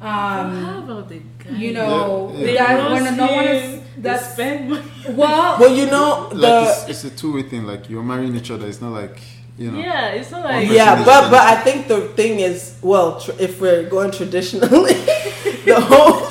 [0.00, 1.50] Um, How about the guy?
[1.62, 2.66] you know Yeah, They yeah.
[2.76, 4.82] that when no one is that's spend money.
[5.10, 6.36] well Well, you know the.
[6.36, 7.64] Like it's, it's a two way thing.
[7.72, 8.66] Like you're marrying each other.
[8.66, 9.20] It's not like
[9.60, 9.78] you know.
[9.78, 13.60] Yeah, it's not like yeah, but but I think the thing is, well, tr- if
[13.60, 14.94] we're going traditionally,
[15.68, 16.28] the whole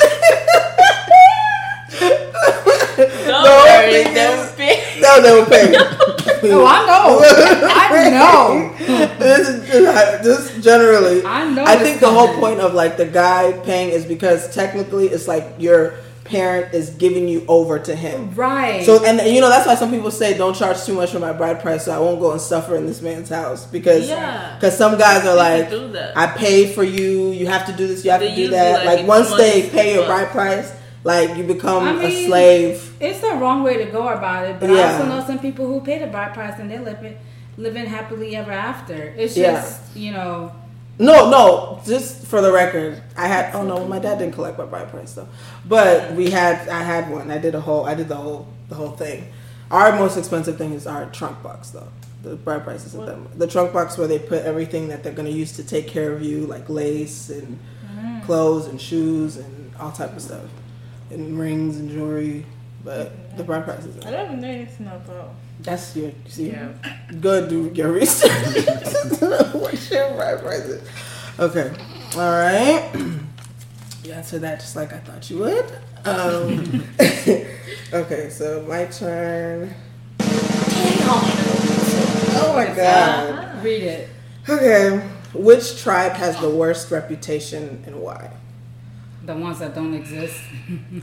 [2.00, 5.00] Don't the whole worry, thing they'll is- pay.
[5.00, 5.72] no, they will pay.
[6.52, 7.22] oh I know
[7.70, 8.74] I know
[9.20, 11.24] this is just, just generally.
[11.24, 15.08] I know I think the whole point of like the guy paying is because technically
[15.08, 15.94] it's like your
[16.30, 18.34] parent is giving you over to him.
[18.36, 21.20] right So and you know that's why some people say don't charge too much for
[21.20, 24.56] my bride price, so I won't go and suffer in this man's house because Yeah.
[24.56, 25.70] because some guys are like.
[26.16, 28.86] I paid for you, you have to do this, you have They to do that.
[28.86, 30.72] like, Like, once they pay your bride price,
[31.04, 32.94] like you become I a mean, slave.
[33.00, 35.80] it's the wrong way to go about it but I also know some people who
[35.82, 37.16] pay the bride price and they're living
[37.58, 39.54] living happily ever after it's Yeah.
[39.54, 40.52] just you know
[41.00, 44.66] No, no, just for the record, I had oh no, my dad didn't collect my
[44.66, 45.30] bride price though.
[45.66, 47.32] But we had I had one.
[47.32, 49.32] I did a whole I did the whole the whole thing.
[49.72, 51.88] Our most expensive thing is our trunk box though.
[52.22, 53.32] The bride price isn't that much.
[53.38, 56.22] The trunk box where they put everything that they're gonna use to take care of
[56.22, 57.58] you, like lace and
[57.96, 58.26] mm.
[58.26, 60.44] clothes and shoes and all type of stuff.
[61.12, 62.46] And rings and jewelry.
[62.84, 64.06] But the bride price isn't.
[64.06, 65.34] I don't even know anything about.
[65.60, 66.70] That's your you see Yeah.
[67.20, 68.32] go do your research.
[69.54, 70.82] What's your bride price.
[71.40, 71.72] Okay.
[72.16, 72.92] All right.
[74.04, 75.66] You answered that just like I thought you would.
[76.06, 76.84] Um,
[77.94, 79.76] okay, so my turn.
[82.42, 83.64] Oh my god.
[83.64, 84.10] read it
[84.48, 84.98] Okay.
[85.34, 88.32] Which tribe has the worst reputation and why?
[89.26, 90.40] the ones that don't exist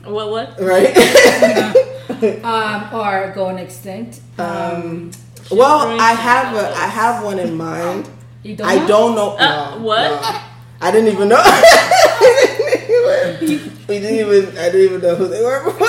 [0.03, 0.29] What?
[0.31, 0.59] What?
[0.59, 0.93] Right?
[2.43, 5.11] um or going extinct um
[5.49, 8.09] well, I have a I have one in mind.
[8.43, 8.87] you don't I know?
[8.87, 9.37] don't know.
[9.37, 10.11] Uh, no, what?
[10.11, 10.41] no.
[10.81, 11.39] I didn't even know.
[13.87, 14.57] we didn't even.
[14.57, 15.87] I didn't even know who they were before.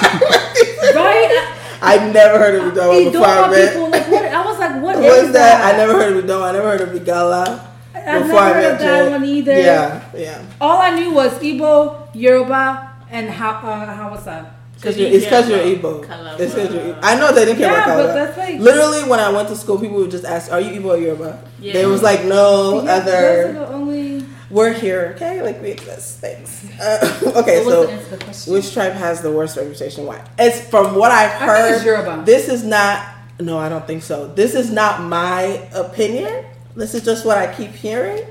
[0.94, 3.72] right I never heard of Udoma Idoma before I met.
[3.72, 5.74] people like what I was like what Who is is that?
[5.74, 6.48] I never heard of Udoma.
[6.48, 7.66] I never heard of Igala.
[7.94, 9.10] I've before I never heard of that Jay.
[9.10, 9.58] one either.
[9.60, 10.42] Yeah, yeah.
[10.60, 14.54] All I knew was Igbo, Yoruba, and how uh, how was that?
[14.80, 16.38] Cause you're, you it's because you're about Igbo.
[16.40, 16.94] It's because you're.
[16.94, 16.98] Igbo.
[17.02, 18.26] I know they didn't care Yeah, about but Calabar.
[18.26, 20.90] that's like- Literally, when I went to school, people would just ask, "Are you Igbo
[20.90, 21.72] or Yoruba?" Yeah.
[21.72, 23.12] There was like no Yeah, other.
[23.12, 24.24] Those are the only.
[24.50, 25.42] We're here, okay?
[25.42, 26.20] Like we exist.
[26.20, 26.64] Thanks.
[26.80, 28.52] Uh, okay, What so the answer to the question?
[28.54, 30.06] which tribe has the worst reputation?
[30.06, 30.24] Why?
[30.38, 31.74] It's from what I've I think heard.
[31.74, 32.22] it's Yoruba.
[32.24, 33.04] This is not.
[33.40, 34.28] No, I don't think so.
[34.28, 36.44] This is not my opinion.
[36.76, 38.24] This is just what I keep hearing.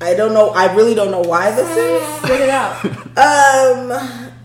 [0.00, 0.50] I don't know.
[0.50, 2.18] I really don't know why this is.
[2.22, 2.84] Spit it out.
[3.18, 3.90] Um,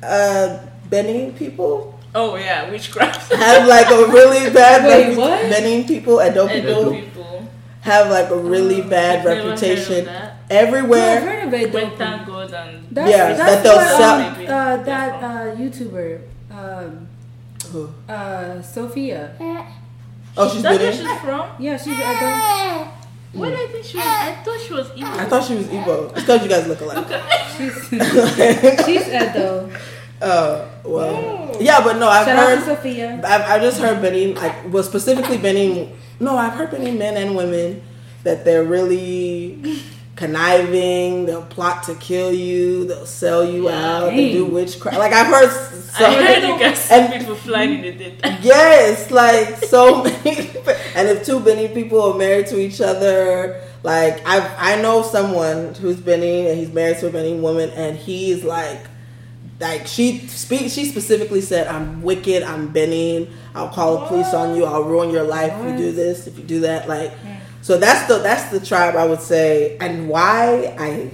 [0.03, 0.59] uh,
[0.93, 3.33] Benin people Oh yeah, witchcraft.
[3.49, 4.85] have like a really bad.
[4.85, 5.49] Wait, repu- what?
[5.49, 7.47] Benin people, Edo Edo people people.
[7.81, 10.21] have like a really bad I've never heard of reputation that.
[10.49, 11.21] No, I've everywhere.
[11.21, 11.73] heard of it.
[11.73, 11.95] When though.
[11.97, 17.07] thank and That's, Yeah, that's that they'll what, sell- um, uh, that uh, YouTuber, um,
[17.71, 17.89] Who?
[18.07, 19.33] uh, Sophia.
[20.37, 21.05] Oh, she's That's where Benin.
[21.07, 21.45] she's from.
[21.59, 21.93] Yeah, she's.
[21.97, 22.91] I
[23.33, 24.05] Where did I think she was?
[24.05, 25.17] I thought she was Igbo.
[25.17, 26.11] I thought she was Igbo.
[26.11, 27.09] It's because you guys look alike.
[27.09, 27.23] don't,
[27.57, 27.73] she's
[28.85, 29.69] she's Edo.
[30.23, 31.57] Oh well, oh.
[31.59, 32.77] yeah, but no, I've Shout out to heard.
[32.77, 33.21] Sophia.
[33.23, 35.91] I've, I've just heard Benin, like, well, specifically Benin.
[36.19, 37.81] No, I've heard Benin men and women
[38.23, 39.81] that they're really
[40.15, 41.25] conniving.
[41.25, 42.85] They'll plot to kill you.
[42.85, 44.11] They'll sell you out.
[44.11, 44.97] They do witchcraft.
[44.97, 45.49] Like I've heard.
[45.49, 48.39] Some, I heard you guys and people flying in the daytime.
[48.41, 50.49] Yes, like so many.
[50.95, 55.73] And if two Benin people are married to each other, like I I know someone
[55.73, 58.79] who's Benin and he's married to a Benin woman, and he's like,
[59.63, 60.69] like she speak.
[60.69, 62.43] She specifically said, "I'm wicked.
[62.43, 63.27] I'm Benin.
[63.55, 64.65] I'll call the police on you.
[64.65, 66.27] I'll ruin your life if you do this.
[66.27, 67.11] If you do that." Like,
[67.61, 71.09] so that's the that's the tribe I would say, and why I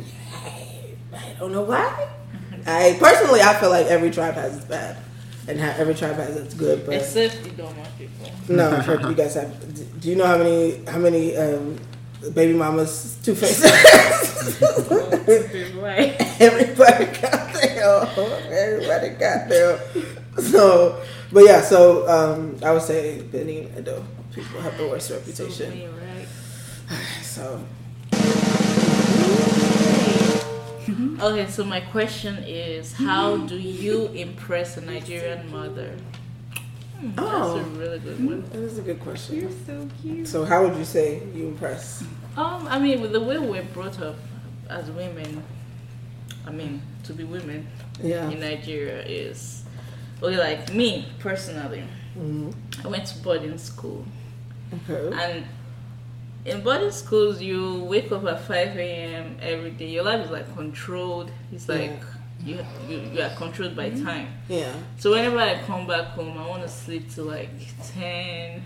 [1.14, 2.10] I don't know why.
[2.66, 4.98] I personally I feel like every tribe has its bad,
[5.48, 6.86] and ha- every tribe has its good.
[6.86, 8.32] But Except you don't want people.
[8.50, 10.02] no, you guys have.
[10.02, 11.78] Do you know how many how many um,
[12.34, 13.72] baby mamas two faces?
[15.76, 16.16] right.
[16.42, 18.08] Everybody got their.
[18.52, 19.80] Everybody got their.
[20.38, 21.02] So,
[21.32, 25.72] but yeah, so um, I would say Benny and Edo people have the worst reputation.
[25.72, 26.28] Right.
[27.22, 27.62] So
[31.22, 35.96] Okay, so my question is, how do you impress a Nigerian mother?
[37.18, 37.56] Oh.
[37.56, 38.42] that's a really good one.
[38.50, 39.36] that is a good question.
[39.42, 40.28] You're so cute.
[40.28, 42.04] So how would you say you impress?
[42.36, 44.16] Um, I mean, with the way we're brought up
[44.70, 45.44] as women,
[46.46, 47.68] I mean, to be women
[48.02, 48.30] Yeah.
[48.30, 49.64] in Nigeria is,
[50.22, 51.84] okay, like me personally,
[52.18, 52.54] Mhm.
[52.84, 54.06] I went to boarding school.
[54.74, 55.10] Okay.
[55.18, 55.46] And
[56.46, 59.38] in boarding schools, you wake up at 5 a.m.
[59.42, 59.88] every day.
[59.90, 61.32] Your life is like controlled.
[61.52, 62.02] It's like
[62.46, 64.06] you, you, you are controlled by mm-hmm.
[64.06, 64.28] time.
[64.48, 64.74] Yeah.
[64.98, 67.50] So whenever I come back home, I want to sleep till like
[67.94, 68.62] 10.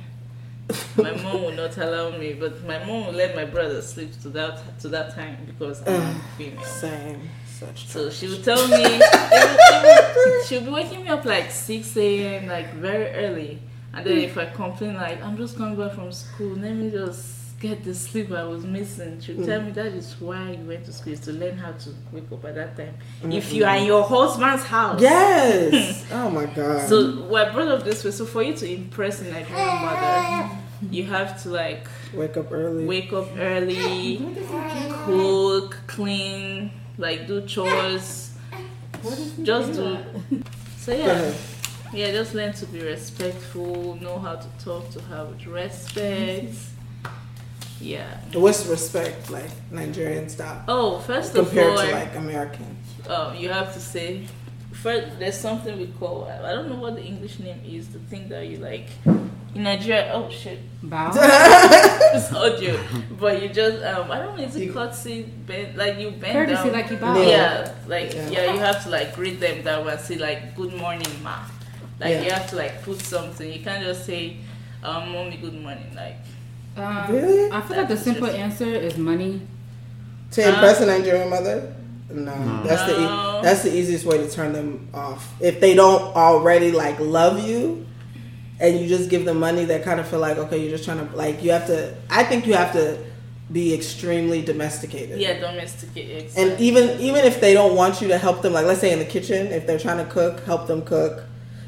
[0.98, 4.30] my mom will not allow me, but my mom will let my brother sleep to
[4.30, 6.64] that to that time because I'm Ugh, female.
[6.64, 7.30] Same.
[7.48, 7.88] Such.
[7.88, 8.84] So she would tell me,
[10.48, 13.60] she'll be waking me up like 6 a.m., like very early.
[13.94, 14.24] And then mm.
[14.24, 17.96] if I complain, like, I'm just coming back from school, let me just get the
[17.96, 21.22] sleep I was missing, she'll tell me that is why you went to school, is
[21.22, 22.96] to learn how to wake up at that time.
[23.24, 23.56] If mm-hmm.
[23.56, 25.02] you are in your husband's house.
[25.02, 26.06] Yes.
[26.12, 26.90] oh my god.
[26.90, 28.12] So we're brought up this way.
[28.12, 30.50] So for you to impress a Nigerian mother,
[30.92, 32.86] you have to like wake up early.
[32.86, 34.18] wake up early,
[35.06, 38.36] cook, clean, like do chores.
[39.42, 39.98] Just do.
[40.78, 41.34] So yeah,
[41.94, 42.12] yeah.
[42.12, 43.96] Just learn to be respectful.
[44.02, 46.73] Know how to talk to her with respect.
[47.84, 48.08] Yeah.
[48.34, 50.64] What's respect like Nigerian style?
[50.68, 51.46] Oh, first of all.
[51.46, 52.70] compared to like American.
[53.10, 54.26] um, you have to say
[54.72, 58.28] first there's something we call I don't know what the English name is the thing
[58.30, 58.88] that you like
[59.56, 61.12] in Nigeria oh shit Bow.
[62.16, 62.80] it's audio
[63.20, 66.70] but you just um I don't know is it courtesy bend like you bend Courtesy,
[66.70, 67.22] down like you bow.
[67.22, 68.30] yeah like Yeah.
[68.30, 68.54] yeah.
[68.54, 71.38] you have to like greet them that way say like good morning ma
[72.00, 72.22] like Yeah.
[72.24, 74.38] you have to like put something you can't just say
[74.82, 76.18] um mommy good morning like
[76.76, 77.52] Um, Really?
[77.52, 79.42] I feel like the simple answer is money.
[80.32, 81.74] To impress a Nigerian mother?
[82.10, 85.34] No, that's the e- that's the easiest way to turn them off.
[85.42, 87.86] If they don't already like love you,
[88.60, 91.08] and you just give them money, they kind of feel like okay, you're just trying
[91.08, 91.96] to like you have to.
[92.10, 92.98] I think you have to
[93.52, 95.20] be extremely domesticated.
[95.20, 96.52] yeah domesticate exactly.
[96.52, 99.00] And even even if they don't want you to help them, like let's say in
[99.00, 101.24] the kitchen, if they're trying to cook, help them cook.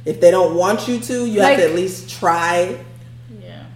[0.05, 2.77] If they don't want you to, you have to at least try, yeah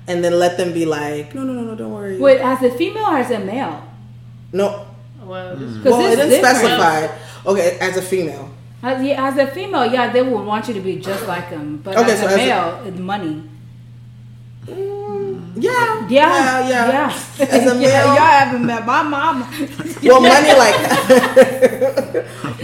[0.09, 2.17] and then let them be like, no, no, no, no, don't worry.
[2.17, 3.83] Wait, as a female or as a male?
[4.51, 4.87] no,
[5.23, 5.77] well this mm.
[5.77, 6.57] Because well, it didn't different.
[6.57, 7.07] specify.
[7.45, 8.49] Okay, as a female.
[8.81, 11.77] As, yeah, as a female, yeah, they would want you to be just like them.
[11.83, 13.43] But Okay, as so a as a- male, it's money.
[14.65, 16.91] Mm, yeah, Yeah, yeah, yeah.
[17.39, 17.45] yeah.
[17.45, 19.41] As a yeah, male, y'all haven't met my mom.
[20.03, 20.77] well, money like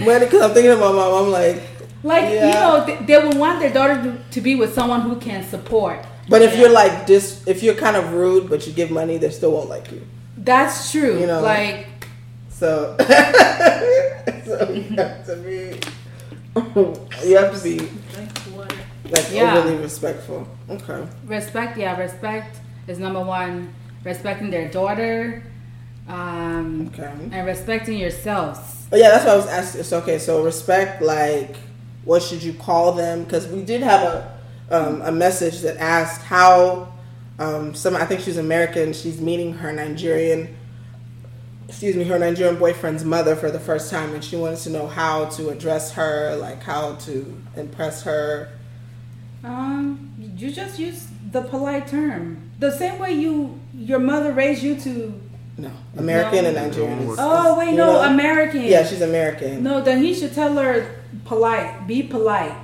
[0.00, 0.24] money.
[0.24, 1.62] Because I'm thinking about my mom, I'm like.
[2.02, 5.16] Like you know, they, they would want their daughter to, to be with someone who
[5.16, 6.04] can support.
[6.28, 9.30] But if you're like this, if you're kind of rude, but you give money, they
[9.30, 10.02] still won't like you.
[10.36, 11.18] That's true.
[11.20, 11.86] You know, like
[12.48, 12.96] So,
[14.44, 15.78] so you have to be.
[17.26, 17.78] You have to be
[19.10, 19.56] like Yeah.
[19.58, 20.48] overly respectful.
[20.70, 21.06] Okay.
[21.26, 22.58] respect, yeah, respect
[22.88, 23.72] is number one.
[24.04, 25.42] Respecting their daughter,
[26.08, 27.10] um, Okay.
[27.32, 28.86] and respecting yourselves.
[28.88, 29.82] But yeah, that's what I was asking.
[29.82, 31.02] So okay, so respect.
[31.02, 31.56] Like,
[32.04, 33.24] what should you call them?
[33.24, 34.35] Because we did have a
[34.70, 36.92] um, a message that asked how
[37.38, 37.94] um, some.
[37.96, 38.92] I think she's American.
[38.92, 40.56] She's meeting her Nigerian.
[41.68, 44.86] Excuse me, her Nigerian boyfriend's mother for the first time, and she wanted to know
[44.86, 48.50] how to address her, like how to impress her.
[49.42, 54.76] Um, you just use the polite term, the same way you your mother raised you
[54.80, 55.20] to.
[55.58, 56.48] No, American No.
[56.50, 56.98] and Nigerian.
[57.10, 58.02] is- Oh wait, no, know?
[58.12, 58.62] American.
[58.62, 59.62] Yeah, she's American.
[59.62, 60.86] No, then he should tell her
[61.24, 61.86] polite.
[61.86, 62.54] Be polite.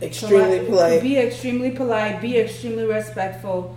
[0.00, 1.02] Extremely polite.
[1.02, 2.20] Be extremely polite.
[2.20, 3.76] Be extremely respectful.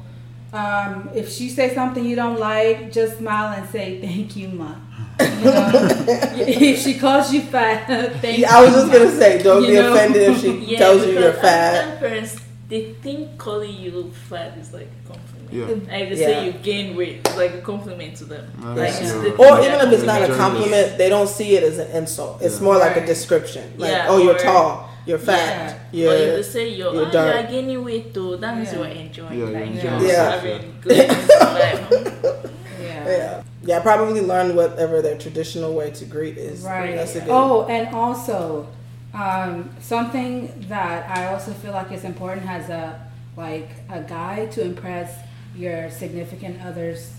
[0.53, 4.75] Um, if she says something you don't like, just smile and say thank you, ma.
[5.19, 5.71] You know?
[6.35, 7.87] if she calls you fat,
[8.21, 8.93] thank Yeah, I was just ma.
[8.93, 9.93] gonna say, don't You be know?
[9.93, 11.99] offended if she yeah tells you you're fat.
[11.99, 12.35] tell parents
[12.67, 15.51] they think calling you fat is like a compliment.
[15.53, 15.65] Yeah.
[15.93, 16.25] Like they Yeah.
[16.27, 18.51] say you gain weight, it's like a compliment to them.
[18.61, 19.11] Like, yeah.
[19.21, 22.41] the Or even if it's not a compliment, they don't see it as an insult.
[22.41, 22.63] It's Yeah.
[22.63, 23.73] more like a description.
[23.77, 26.35] Like, Yeah, oh, you're or- tall, you're fat, Or if you're.
[26.37, 27.33] they say you're, you're oh, dark.
[27.35, 28.77] you're gaining weight though, that means Yeah.
[28.79, 30.31] you're enjoying Yeah, like you're you're Yeah.
[30.31, 32.47] having good life.
[32.81, 33.05] Yeah.
[33.07, 33.79] Yeah, yeah.
[33.81, 36.61] Probably learn whatever their traditional way to greet is.
[36.63, 36.95] Right.
[36.95, 37.29] That's a good.
[37.29, 38.67] Oh, and also
[39.13, 42.99] um, something that I also feel like is important as a
[43.37, 45.15] like a guide to impress
[45.55, 47.11] your significant other's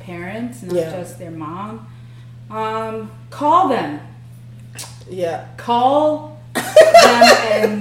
[0.00, 0.90] parents, not Yeah.
[0.98, 1.86] just their mom.
[2.50, 4.00] Um, call them.
[5.10, 5.46] yeah.
[5.56, 7.80] Call them and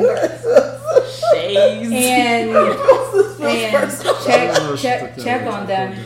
[1.32, 1.92] Shades.
[1.92, 2.52] and
[3.42, 3.92] and
[4.26, 5.98] check check check on them.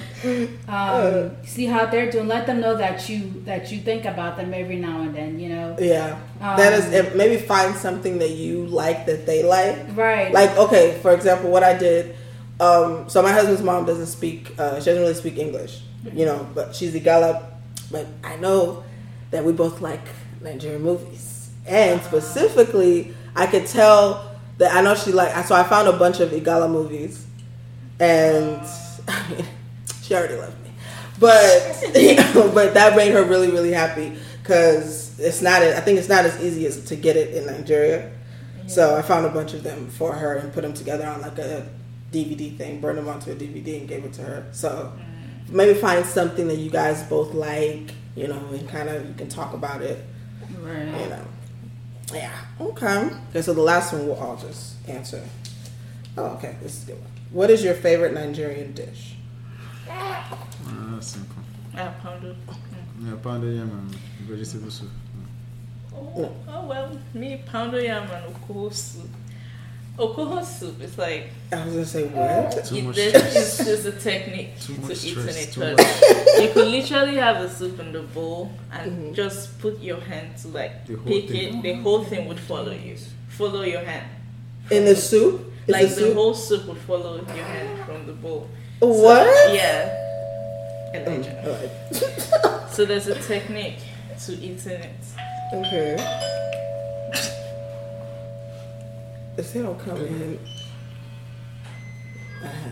[0.67, 2.27] Um, see how they're doing.
[2.27, 5.39] Let them know that you that you think about them every now and then.
[5.39, 6.19] You know, Yeah.
[6.41, 9.77] Um, that is maybe find something that you like that they like.
[9.95, 10.31] right?
[10.33, 12.15] Like okay, for example, what I did.
[12.59, 14.53] Um, so my husband's mom doesn't speak.
[14.57, 15.81] Uh, she doesn't really speak English,
[16.13, 17.43] you know, but she's a Igala.
[17.91, 18.83] But I know
[19.31, 20.01] that we both like
[20.41, 21.34] Nigerian movies,
[21.65, 25.45] and specifically, I could tell that I know she like.
[25.45, 27.25] So I found a bunch of Igala movies,
[27.99, 28.61] and
[29.07, 29.45] I mean,
[30.01, 30.71] she already loved me,
[31.19, 31.81] but
[32.53, 35.61] but that made her really really happy because it's not.
[35.61, 38.11] I think it's not as easy as to get it in Nigeria.
[38.67, 41.37] So I found a bunch of them for her and put them together on like
[41.37, 41.67] a
[42.11, 44.47] DVD thing, burned them onto a DVD and gave it to her.
[44.51, 44.91] So
[45.49, 49.29] maybe find something that you guys both like, you know, and kind of you can
[49.29, 50.03] talk about it,
[50.49, 51.25] you know.
[52.15, 52.31] Yeah.
[52.59, 53.09] Okay.
[53.29, 53.41] Okay.
[53.41, 55.21] So the last one we'll all just answer.
[56.17, 56.55] Oh, okay.
[56.61, 57.11] This is a good one.
[57.31, 59.15] What is your favorite Nigerian dish?
[59.89, 60.37] Ah,
[60.93, 61.43] that's simple.
[61.77, 62.35] Ah, pounded.
[63.03, 63.95] Yeah, pounded yam and
[64.29, 64.89] vegetable soup.
[65.93, 69.09] Oh, oh well, me pounder yam and okoho soup.
[69.97, 72.65] Okoho soup is like I was gonna say what?
[72.65, 73.35] Too much there's, stress.
[73.35, 77.15] it's, there's a technique Too to much eating stress, it too because you could literally
[77.15, 79.13] have a soup in the bowl and Mm-hmm.
[79.13, 81.59] just put your hand to like pick thing.
[81.59, 81.61] it.
[81.63, 82.97] The whole thing would follow you.
[83.29, 84.05] Follow your hand.
[84.69, 85.53] In the soup?
[85.67, 86.13] Is like the the, soup?
[86.15, 88.49] whole soup would follow your hand from the bowl.
[88.79, 89.53] what?
[89.53, 90.01] Yeah.
[90.93, 91.31] Allegedly.
[91.39, 92.69] All right.
[92.71, 93.79] So there's a technique
[94.25, 94.95] to eating it.
[95.53, 95.95] Okay.
[99.37, 100.39] Is they don't come in?
[102.43, 102.69] Uh-huh.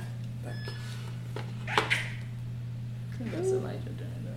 [1.67, 4.27] I think that's Elijah doing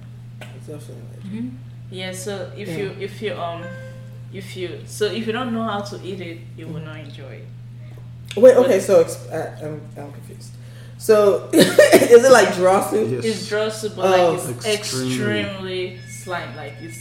[0.40, 0.48] that.
[0.56, 1.48] It's definitely like- mm-hmm.
[1.90, 2.76] Yeah, so if Yeah.
[2.76, 3.64] you if you um
[4.32, 7.42] if you so if you don't know how to eat it, you will not enjoy
[7.42, 7.46] it.
[8.36, 10.50] Wait, okay, so ex- I, I'm, I'm confused.
[10.98, 13.10] So, is it like draw soup?
[13.10, 13.24] Yes.
[13.24, 14.32] It's draw soup, but Oh.
[14.32, 14.70] like it's oh.
[14.72, 15.10] Extremely.
[15.12, 16.98] extremely slime, like it's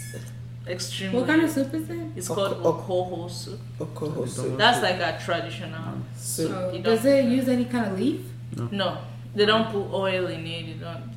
[0.68, 1.18] extremely.
[1.18, 2.08] What kind of soup is it?
[2.16, 3.60] It's called Oko- okoho soup.
[3.80, 4.58] Okoho soup.
[4.58, 6.02] That's like a traditional mm.
[6.18, 6.52] Soup.
[6.54, 6.78] Oh, soup.
[6.86, 8.22] So does it use any kind of leaf?
[8.72, 8.98] No,
[9.36, 10.66] they don't put oil in it.
[10.68, 11.12] They don't.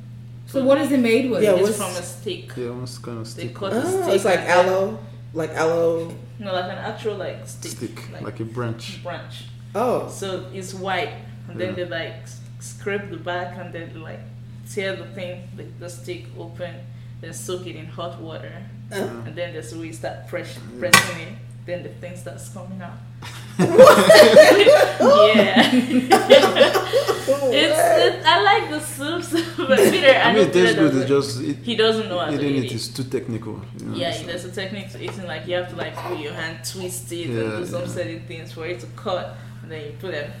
[0.45, 1.43] So what is it made with?
[1.43, 2.51] Yeah, It's from a stick.
[2.57, 3.55] Yeah, almost kind of They stick.
[3.55, 4.15] cut the Oh, stick.
[4.15, 4.99] it's like and aloe,
[5.33, 6.11] like aloe.
[6.39, 7.71] No, like an actual like stick.
[7.71, 9.03] Stick, like a branch.
[9.03, 9.45] branch.
[9.75, 11.13] Oh, So it's white,
[11.47, 11.85] and then Yeah.
[11.85, 12.15] they like
[12.59, 14.21] scrape the back, and then they, like
[14.69, 16.73] tear the thing, the, the stick open,
[17.21, 18.95] then soak it in hot water, Uh.
[19.25, 21.33] and then that's we start press, pressing it.
[21.65, 22.93] Then the thing starts coming out.
[23.59, 30.95] yeah, it's, it, I like the soups, but Peter, I, I mean, it tastes good.
[30.95, 32.71] It's just it, he doesn't know how to eat it it.
[32.71, 33.61] is too technical.
[33.77, 35.27] You know, Yeah, so- there's a technique to eating.
[35.27, 37.87] Like you have to like put your hand, twist it, and do some yeah.
[37.87, 40.31] certain things for it to cut, and then you put them.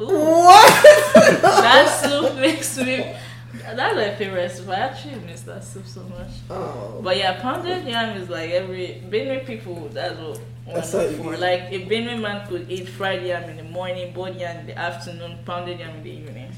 [0.00, 0.82] Ooh, what?
[1.14, 3.14] that soup makes me.
[3.52, 4.68] That's my favorite soup.
[4.68, 6.28] I actually miss that soup so much.
[6.50, 9.88] Oh, But yeah, pounded yam is like every Benue people.
[9.92, 11.36] That's what one That's what for.
[11.36, 14.78] Like a Benue man could eat fried yam in the morning, boiled yam in the
[14.78, 16.50] afternoon, pounded yam in the evening.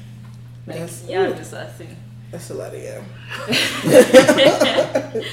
[0.65, 1.33] Like That's- yam ooh.
[1.35, 1.95] is a thing.
[2.31, 3.03] that's a lot of yam.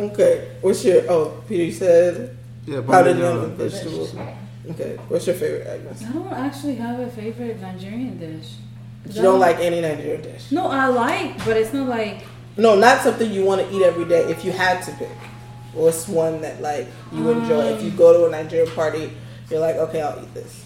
[0.00, 1.02] okay, what's your?
[1.10, 2.36] Oh, Peter you said
[2.66, 4.14] yeah, pounded yam yam and vegetables.
[4.70, 6.04] Okay, what's your favorite, Agnes?
[6.04, 8.54] I don't actually have a favorite Nigerian dish.
[9.08, 10.52] You don't like any Nigerian dish?
[10.52, 12.24] No, I like, but it's not like
[12.56, 14.20] No, not something you want to eat every day.
[14.30, 15.16] If you had to pick,
[15.72, 17.64] what's one that like you enjoy?
[17.72, 17.96] If you um.
[17.96, 19.12] go to a Nigerian party,
[19.50, 20.61] you're like, okay, I'll eat this.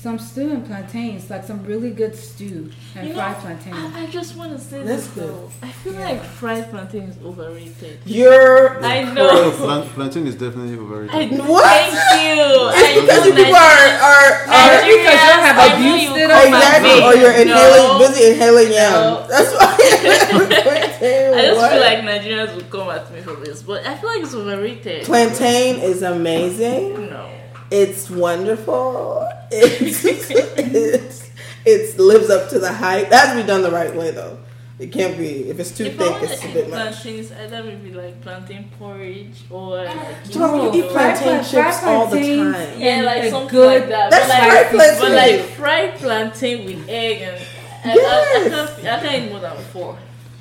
[0.00, 3.76] Some stew and plantains, like some really good stew and You know, fried plantains.
[3.76, 5.28] I, I just want to say That's this good.
[5.28, 5.50] though.
[5.62, 7.98] I feel like fried plantain is overrated.
[8.06, 9.50] You're I know.
[9.50, 11.14] Plant, plantain is definitely overrated.
[11.14, 11.64] I, What?
[11.68, 11.92] Thank
[12.24, 12.40] you.
[12.72, 15.76] It's I because know you people are are, are Nigerians, because you have I know
[15.76, 17.98] abused it on at exactly, or you're inhaling, No.
[18.00, 18.92] busy inhaling yam.
[18.92, 19.26] No.
[19.28, 19.76] That's why.
[19.76, 21.72] I just What?
[21.72, 25.04] feel like Nigerians would come at me for this, but I feel like it's overrated.
[25.04, 26.94] plantain is amazing.
[27.10, 27.28] No.
[27.70, 29.26] It's wonderful.
[29.52, 31.30] It's, it's
[31.64, 33.10] it lives up to the hype.
[33.10, 34.38] That has to be done the right way though.
[34.78, 36.10] It can't be if it's too If I thick.
[36.12, 36.78] want It's to a eat bit much.
[37.02, 41.82] plantains, either maybe like plantain porridge or like Bro, you eat know, plantain fried chips
[41.84, 42.80] all the time.
[42.80, 44.10] Yeah, and like a something good- like that.
[44.10, 45.00] That's but fried like, plantain.
[45.00, 47.36] but like fried plantain with egg and
[47.84, 48.80] I, I, I, Yes.
[48.80, 49.98] can't, I can't eat more than four.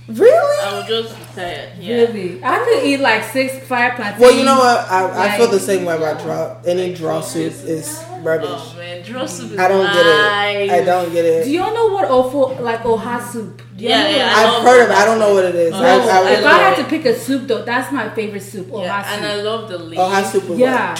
[0.09, 0.63] Really?
[0.65, 1.69] I will just be tired.
[1.79, 1.95] Yeah.
[1.97, 4.19] Really, I could eat like six fried plantains.
[4.21, 4.89] Well, you know what?
[4.89, 6.59] I, I feel the same way about draw.
[6.65, 8.49] Any draw soup is rubbish.
[8.51, 10.71] Oh man, draw soup is I don't get it.
[10.71, 11.45] I don't get it.
[11.45, 13.61] Do y'all know what ofo like oha soup?
[13.77, 14.95] Do Yeah, yeah, I I've heard of it.
[14.97, 15.73] I don't know what it is.
[15.73, 16.83] Oh, I, I, I if I had it.
[16.83, 18.67] to pick a soup though, that's my favorite soup.
[18.71, 19.11] Oha Yeah, soup.
[19.17, 19.99] and I love the leaf.
[19.99, 20.95] oh, hot soup with yeah,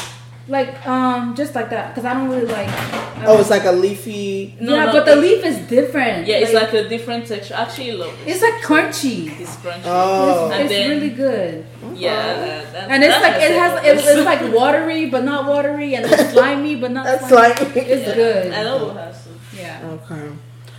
[0.49, 2.67] like um, just like that because I don't really like.
[2.69, 3.27] what?
[3.27, 4.55] Oh, it's like a leafy.
[4.59, 6.25] No, yeah, no, but the leaf is different.
[6.27, 7.53] Yeah, it's like, a different texture.
[7.53, 8.31] Actually, love it.
[8.31, 9.39] it's like crunchy.
[9.39, 9.81] It's crunchy.
[9.85, 10.49] Oh.
[10.51, 11.65] and it's then, really good.
[11.93, 15.45] Yeah, that, that, And it's that's like it has it, it's like watery but not
[15.47, 17.55] watery and it's slimy but not That's slimy.
[17.55, 17.79] slimy.
[17.81, 18.53] It's Yeah, good.
[18.53, 19.33] I love hot soup.
[19.55, 19.97] Yeah.
[20.09, 20.29] Okay.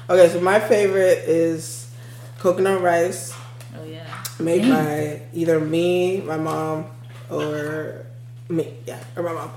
[0.08, 1.88] Okay, so my favorite is
[2.38, 3.32] coconut rice
[3.78, 4.06] Oh yeah.
[4.40, 6.86] made by either me, my mom,
[7.30, 8.06] or
[8.50, 8.74] me.
[8.86, 9.50] Yeah, or my mom.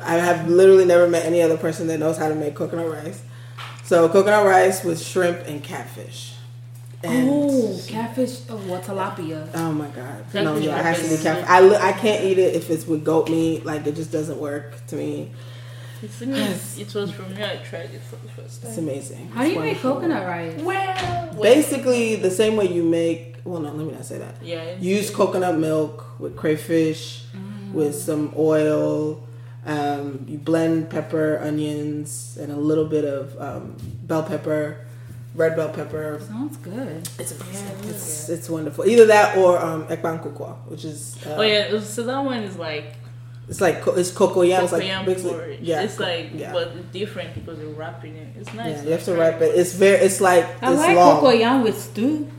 [0.00, 3.22] I have literally never met any other person that knows how to make coconut rice.
[3.84, 6.34] So coconut rice with shrimp and catfish.
[7.02, 8.40] And oh, catfish.
[8.50, 9.48] Oh, what tilapia?
[9.54, 10.24] Oh my god!
[10.32, 11.48] Catfish no, yeah, it has to be is catfish.
[11.48, 13.64] I, li- I can't eat it if it's with goat meat.
[13.64, 15.30] Like it just doesn't work to me.
[16.00, 17.44] The thing it was from me.
[17.44, 18.70] I tried it for the first time.
[18.70, 19.28] It's amazing.
[19.30, 20.60] How do It's you make coconut rice?
[20.60, 23.36] Well, Basically, the same way you make.
[23.44, 24.36] Well, no, let me not say that.
[24.42, 24.62] Yeah.
[24.62, 27.47] it's- Use coconut milk with crayfish, mm-hmm.
[27.72, 29.22] With some oil.
[29.66, 34.86] Um, you blend pepper, onions, and a little bit of um, bell pepper,
[35.34, 36.20] red bell pepper.
[36.26, 37.06] Sounds good.
[37.18, 37.76] It's amazing.
[37.84, 38.86] it's, it's wonderful.
[38.86, 42.56] Either that or um, ekpang nkukwo, which is uh, Oh yeah, so that one is
[42.56, 42.94] like
[43.48, 44.62] it's like co- it's cocoyam.
[44.62, 45.60] It's like cocoyam basically- porridge.
[45.60, 46.52] yeah, it's co- like yeah.
[46.52, 48.36] but it's different because you're wrapping it.
[48.40, 48.76] It's nice.
[48.76, 49.52] Yeah, you have to wrap it.
[49.54, 49.96] It's very.
[49.98, 51.20] It's like I it's like long.
[51.22, 52.30] cocoyam with stew.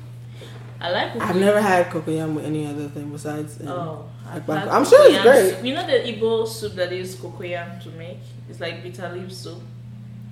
[0.82, 1.16] I like.
[1.22, 3.60] I've never had cocoyam with any other thing besides.
[3.62, 5.66] Um, Oh, I've ekpan- had I'm sure it's great.
[5.66, 8.20] You know the Igbo soup that they use cocoyam to make?
[8.50, 9.62] It's like bitter leaf soup.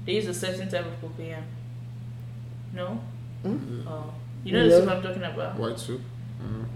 [0.06, 1.44] They use a certain type of cocoyam.
[2.74, 3.00] No.
[3.46, 3.86] Mm.
[3.88, 4.80] Oh, you know the No.
[4.82, 5.58] soup I'm talking about?
[5.58, 6.02] White soup.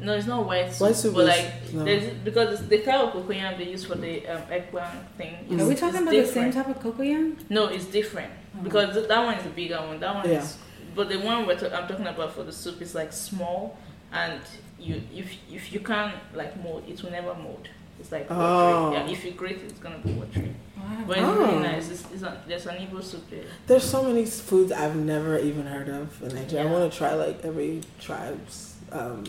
[0.02, 0.82] No, it's not white soup.
[0.82, 1.84] White soup but is- like no.
[1.86, 5.36] there's because it's the kind of cocoyam they use for the um, eggplant thing.
[5.60, 7.36] Are we it's talking about the same type of cocoyam?
[7.50, 8.32] No, it's different
[8.64, 10.00] because th- that one is a bigger one.
[10.00, 10.40] That one Yeah.
[10.42, 10.58] is,
[10.96, 13.78] but the one we're ta- I'm talking about for the soup is like small,
[14.12, 14.42] and
[14.82, 17.68] you if if you can't like mold, it will never mold.
[18.00, 18.74] It's like watery.
[18.74, 18.92] Oh.
[18.94, 20.56] Yeah, if you grate it, it's gonna be watery.
[20.78, 21.04] Wow.
[21.08, 21.36] But it's Oh.
[21.46, 21.90] really nice.
[21.92, 23.44] It's, it's a, there's an Igbo soup there.
[23.68, 26.68] There's so many foods I've never even heard of in Nigeria.
[26.68, 29.24] I want to try like every tribe's um,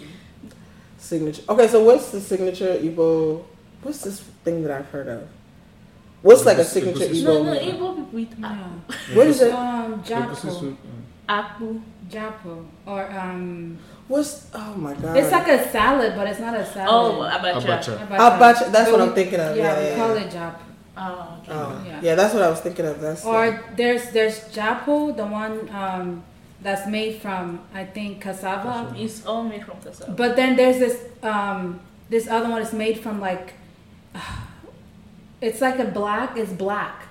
[0.98, 1.42] signature.
[1.48, 3.44] Okay, so what's the signature Igbo?
[3.82, 5.28] What's this thing that I've heard of?
[6.22, 7.24] What's like a signature egusi Igbo?
[7.24, 7.62] No, no, meal?
[7.74, 8.68] Igbo people eat Yeah.
[9.14, 9.52] What is it?
[9.52, 10.76] Um, Egusi japo.
[11.28, 11.82] akpu.
[12.08, 12.64] Japo.
[12.86, 13.78] Or um,
[14.08, 15.16] What's oh my god?
[15.16, 16.88] it's like a salad, but it's not a salad.
[16.90, 17.62] Oh, abacha.
[17.62, 18.06] Abacha.
[18.18, 19.56] Abacha, that's But what we- I'm thinking of.
[19.56, 20.22] Yeah, Yeah, we yeah, call yeah.
[20.22, 20.54] it japo.
[20.94, 21.52] Oh, okay.
[21.52, 22.00] Oh, Yeah.
[22.02, 22.14] yeah.
[22.14, 23.00] that's what I was thinking of.
[23.00, 26.22] That's Or there's there's japo, the one um,
[26.60, 28.94] that's made from I think cassava.
[28.98, 30.12] It's all made from cassava.
[30.12, 31.80] But then there's this um,
[32.10, 33.54] this other one is made from like
[35.40, 36.36] it's like a black.
[36.36, 37.06] It's black,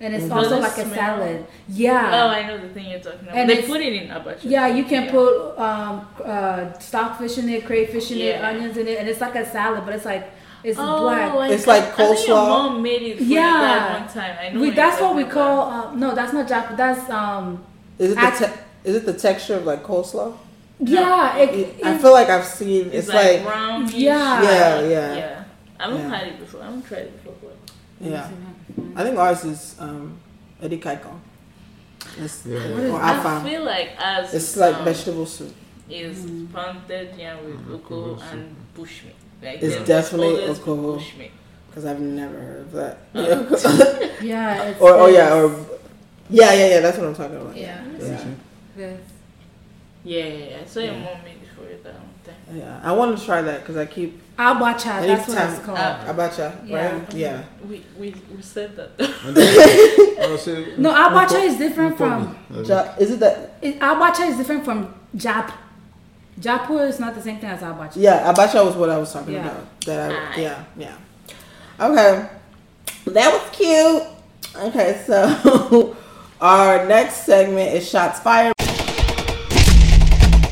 [0.00, 1.46] and it's also Does it like a salad.
[1.68, 2.10] Yeah.
[2.24, 3.36] Oh, I know the thing you're talking about.
[3.36, 4.40] And they put it in abacha.
[4.42, 5.10] Yeah, you can Yeah.
[5.10, 9.34] put um, uh, stockfish in it, crayfish in it, onions in it, and it's like
[9.36, 10.30] a salad, but it's like
[10.62, 11.32] it's Oh, black.
[11.32, 12.12] I- It's like coleslaw.
[12.12, 13.90] I think your mom made it for Yeah.
[13.90, 14.36] your one time.
[14.40, 14.60] I know.
[14.60, 15.70] We, what that's what we call.
[15.70, 16.76] Uh, no, that's not japo.
[16.76, 17.62] That's um.
[17.98, 20.34] Is it the te- is it the texture of like coleslaw?
[20.80, 22.86] Yeah, it, I feel like I've seen.
[22.86, 23.88] It's, It's, like, like, brown.
[23.94, 24.42] Yeah.
[24.42, 25.14] Yeah, yeah.
[25.16, 25.44] yeah.
[25.78, 26.16] I haven't Yeah.
[26.16, 26.62] had it before.
[26.62, 27.34] I haven't tried it before.
[28.00, 28.28] But yeah.
[28.96, 30.16] I think ours is um,
[30.62, 31.20] Edikang Ikong.
[32.18, 32.58] It's, Yeah.
[32.58, 33.42] uh, or I afang.
[33.42, 35.52] feel like as It's like um, vegetable soup.
[35.90, 39.16] is pounded yam with oko and bushmeat.
[39.42, 40.98] Like It's there definitely always oko.
[40.98, 41.30] bushmeat.
[41.68, 42.98] Because I've never heard of that.
[44.22, 45.50] yeah, it's or oh yeah, or
[46.30, 46.80] yeah, yeah, yeah.
[46.80, 47.56] That's what I'm talking about.
[47.56, 47.82] Yeah.
[47.84, 48.34] yeah,
[48.76, 49.00] This.
[50.04, 50.64] Yeah, yeah, yeah.
[50.66, 51.02] So your Yeah.
[51.02, 52.13] mom made it for you that one time.
[52.52, 52.80] Yeah.
[52.82, 55.78] I want to try that because I keep Abacha, that's what it's called.
[55.78, 56.92] Uh, abacha, Yeah.
[56.92, 57.14] right?
[57.14, 57.42] Yeah.
[57.68, 58.90] We we we said that.
[58.98, 62.36] And then, I would say, No, abacha is different from.
[62.50, 62.68] Nkwobi.
[62.68, 63.54] Ja- is it that?
[63.62, 65.52] It, abacha is different from jap.
[66.40, 67.92] Japo is not the same thing as abacha.
[67.94, 69.46] Yeah, abacha was what I was talking Yeah.
[69.46, 69.80] about.
[69.82, 70.38] That I, Alright.
[70.38, 70.96] yeah, yeah.
[71.78, 72.28] Okay,
[73.06, 74.02] that was cute.
[74.66, 75.96] Okay, so
[76.40, 78.52] our next segment is shots fired.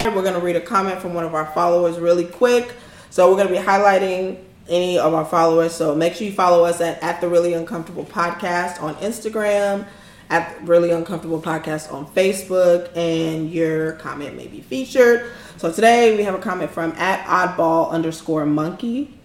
[0.04, 2.74] We're gonna read a comment from one of our followers really quick.
[3.10, 4.36] So we're gonna be highlighting
[4.68, 5.72] any of our followers.
[5.72, 9.86] So make sure you follow us at, at the Really Uncomfortable Podcast on Instagram,
[10.28, 15.30] at Really Uncomfortable Podcast on Facebook, and your comment may be featured.
[15.56, 19.18] So today we have a comment from at oddball underscore monkey.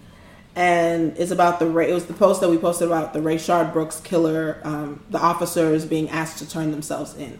[0.54, 1.66] And it's about the.
[1.78, 4.60] It was the post that we posted about the Rayshard Brooks killer.
[4.64, 7.38] Um, the officers being asked to turn themselves in.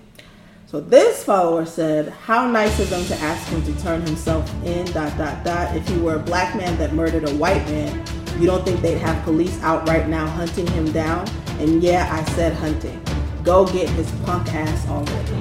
[0.71, 4.85] So this follower said, "How nice of them to ask him to turn himself in."
[4.93, 5.75] Dot dot dot.
[5.75, 8.05] If he were a black man that murdered a white man,
[8.39, 11.27] you don't think they'd have police out right now hunting him down?
[11.59, 13.03] And yeah, I said hunting.
[13.43, 15.41] Go get his punk ass already.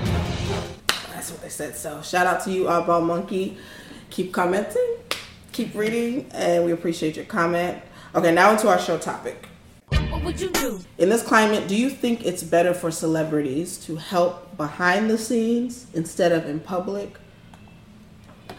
[1.13, 1.75] That's what they said.
[1.75, 3.57] So shout out to you, Oddball Monkey.
[4.09, 4.95] Keep commenting,
[5.51, 7.79] keep reading, and we appreciate your comment.
[8.15, 9.49] Okay, now into our show topic.
[10.17, 10.79] What would you do?
[10.97, 15.85] In this climate, do you think it's better for celebrities to help behind the scenes
[15.93, 17.17] instead of in public?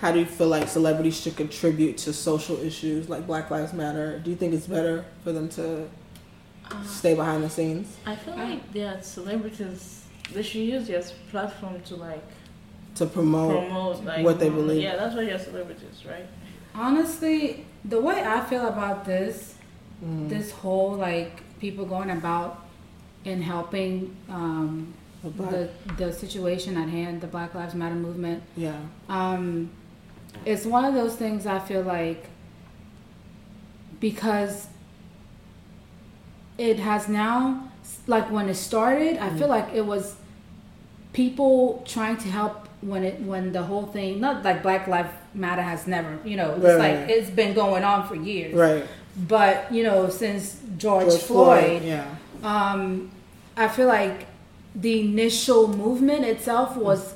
[0.01, 4.21] How do you feel like celebrities should contribute to social issues like Black Lives Matter?
[4.21, 5.89] Do you think it's better for them to
[6.85, 7.97] stay behind the scenes?
[8.07, 10.05] I feel like they are celebrities.
[10.33, 11.03] They should use their
[11.33, 12.23] platform to like
[12.95, 14.81] To promote, promote like what they believe?
[14.81, 16.27] Yeah, that's why they're celebrities, right?
[16.73, 19.57] Honestly, the way I feel about this,
[20.05, 20.29] Mm.
[20.29, 22.65] this whole like people going about
[23.25, 28.43] and helping um, The the the situation at hand, the Black Lives Matter movement.
[28.57, 28.79] Yeah.
[29.09, 29.71] Um,
[30.45, 32.29] it's one of those things I feel like
[34.01, 34.69] because
[36.57, 37.71] it has now
[38.07, 39.57] like when it started, I feel Mm.
[39.57, 40.17] like it was
[41.13, 45.63] people trying to help when it when the whole thing not like Black Lives Matter
[45.63, 48.85] has never you know it's Right, like it's been going on for years Right.
[49.27, 52.15] But you know since George, George Floyd, Floyd, yeah.
[52.43, 53.11] um,
[53.57, 54.27] I feel like
[54.75, 57.15] the initial movement itself was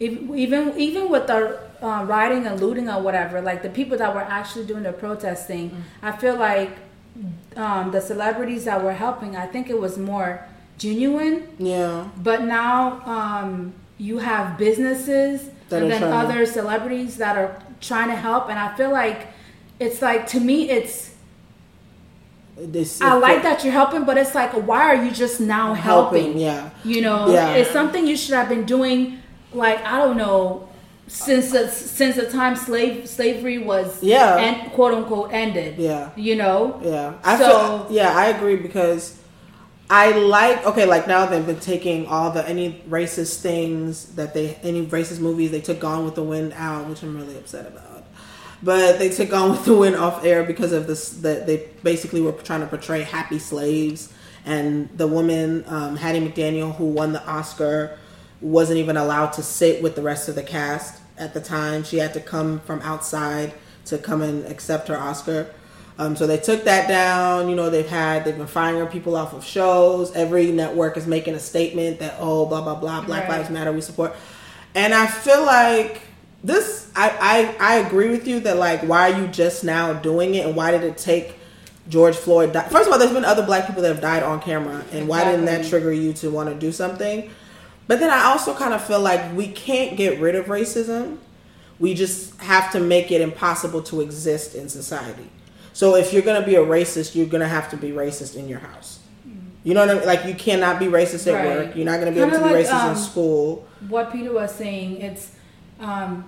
[0.00, 4.14] ev- even even with the uh, rioting and looting or whatever, like the people that
[4.14, 6.70] were actually doing the protesting, I feel like
[7.56, 10.46] um, the celebrities that were helping, I think it was more
[10.78, 11.46] genuine.
[11.58, 12.08] Yeah.
[12.16, 17.60] But now um, you have businesses That and then trying to- other celebrities that are
[17.80, 19.26] trying to help, and I feel like
[19.78, 21.13] it's like to me it's
[22.56, 26.22] This, I like that you're helping, but it's like, why are you just now helping?
[26.24, 26.70] Helping, yeah.
[26.84, 27.54] You know, Yeah.
[27.54, 29.18] it's something you should have been doing,
[29.52, 30.68] like I don't know,
[31.08, 34.36] since the, since the time slave slavery was Yeah.
[34.36, 35.78] and quote unquote ended.
[35.78, 36.10] Yeah.
[36.16, 36.80] You know.
[36.82, 39.16] Yeah, I So- feel, yeah, I agree because
[39.90, 44.56] I like okay, like now they've been taking all the any racist things that they
[44.62, 47.93] any racist movies they took Gone with the Wind out, which I'm really upset about.
[48.64, 52.22] But they took Gone with the Wind off air because of this that they basically
[52.22, 54.12] were trying to portray happy slaves,
[54.46, 57.98] and the woman um, Hattie McDaniel who won the Oscar
[58.40, 61.84] wasn't even allowed to sit with the rest of the cast at the time.
[61.84, 63.52] She had to come from outside
[63.86, 65.52] to come and accept her Oscar.
[65.98, 67.48] Um, so they took that down.
[67.48, 70.10] You know, they've had they've been firing people off of shows.
[70.12, 73.38] Every network is making a statement that oh blah blah blah Black Right.
[73.38, 74.16] Lives Matter we support.
[74.74, 76.02] And I feel like
[76.44, 80.34] this I, I I agree with you that like why are you just now doing
[80.34, 81.34] it and why did it take
[81.88, 82.68] George Floyd die?
[82.68, 85.24] First of all, there's been other black people that have died on camera and why
[85.24, 87.30] didn't that trigger you to want to do something?
[87.86, 91.18] But then I also kind of feel like we can't get rid of racism.
[91.78, 95.28] We just have to make it impossible to exist in society.
[95.72, 98.60] So if you're gonna be a racist, you're gonna have to be racist in your
[98.60, 99.00] house.
[99.64, 100.06] You know what I mean?
[100.06, 101.46] Like you cannot be racist at Right.
[101.66, 101.76] work.
[101.76, 103.66] You're not gonna be able to Kinda be racist um, in school.
[103.88, 105.30] What Peter was saying, it's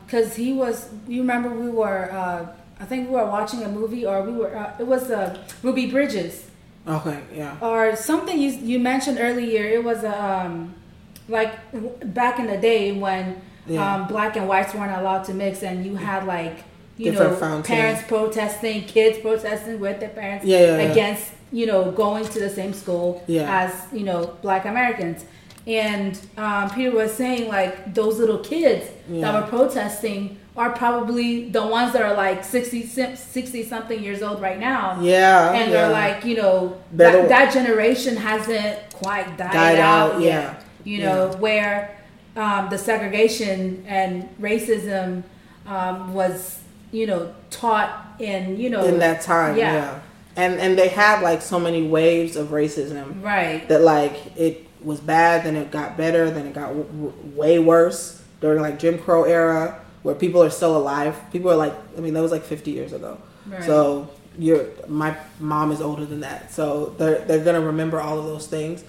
[0.06, 0.88] because he was.
[1.08, 2.10] You remember we were.
[2.12, 2.46] Uh,
[2.78, 4.54] I think we were watching a movie, or we were.
[4.56, 6.44] Uh, it was uh, Ruby Bridges.
[6.86, 7.56] Okay, yeah.
[7.60, 9.64] or something you you mentioned earlier.
[9.64, 10.74] It was um
[11.28, 11.52] like
[12.14, 13.24] back in the day when
[13.66, 13.82] Yeah.
[13.82, 16.56] um, black and whites weren't allowed to mix, and you had like
[16.96, 17.66] you Different know fountains.
[17.66, 22.50] parents protesting, kids protesting with their parents Yeah, yeah, against you know going to the
[22.50, 23.62] same school Yeah.
[23.64, 25.24] as you know black Americans.
[25.66, 29.20] And um, Peter was saying like those little kids Yeah.
[29.32, 34.40] that were protesting are probably the ones that are like 60, 60 something years old
[34.40, 34.98] right now.
[35.02, 35.76] Yeah, And yeah.
[35.76, 40.30] they're like, you know, that, that generation hasn't quite died, Died out, out, yet.
[40.30, 40.60] yeah.
[40.84, 41.36] You know, Yeah.
[41.38, 41.98] where
[42.36, 45.24] um, the segregation and racism
[45.66, 46.60] um, was,
[46.92, 49.56] you know, taught in, you know, in that time.
[49.58, 50.00] Yeah.
[50.36, 53.22] And and they had like so many waves of racism.
[53.22, 53.66] Right.
[53.68, 57.58] That like it was bad, then it got better, then it got w- w- way
[57.58, 61.16] worse during like Jim Crow era, where people are still alive.
[61.32, 63.18] People are like, I mean, that was like 50 years ago.
[63.46, 63.62] Right.
[63.64, 68.26] So you're my mom is older than that, so they're they're gonna remember all of
[68.26, 68.84] those things.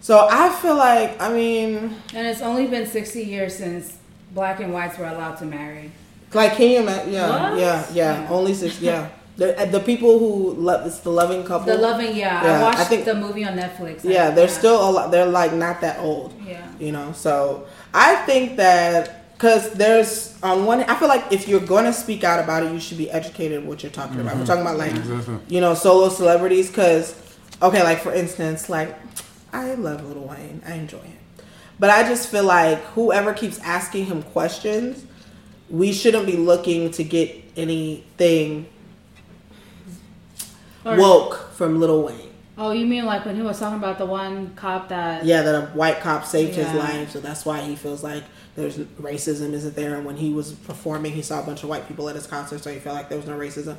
[0.00, 3.96] So I feel like, I mean, And it's only been 60 years since
[4.34, 5.92] black and whites were allowed to marry.
[6.34, 7.12] like, can you imagine?
[7.14, 7.58] Yeah, What?
[7.58, 8.78] yeah, yeah, Only six.
[8.80, 11.66] Yeah, The, the people who love it's the loving couple.
[11.66, 12.44] The loving, yeah.
[12.44, 14.04] Yeah, I watched I think- the movie on Netflix.
[14.04, 15.10] Yeah, they're still a lot.
[15.10, 16.32] They're like not that old.
[16.46, 16.64] Yeah.
[16.78, 21.58] You know, so I think that because there's on one, I feel like if you're
[21.58, 24.36] going to speak out about it, you should be educated in what you're talking about.
[24.36, 24.46] We're Mhm.
[24.46, 25.38] talking about like Exactly.
[25.48, 27.14] you know solo celebrities because
[27.60, 28.94] okay, like for instance, like
[29.52, 31.18] I love Lil Wayne, I enjoy him,
[31.80, 35.04] but I just feel like whoever keeps asking him questions,
[35.68, 38.66] we shouldn't be looking to get anything
[40.84, 42.30] Or- woke from Little Wayne.
[42.56, 45.24] Oh, you mean like when he was talking about the one cop that?
[45.24, 48.22] Yeah, that a white cop saved his life, so that's why he feels like
[48.54, 49.96] there's racism isn't there.
[49.96, 52.62] And when he was performing, he saw a bunch of white people at his concert,
[52.62, 53.76] so he felt like there was no racism.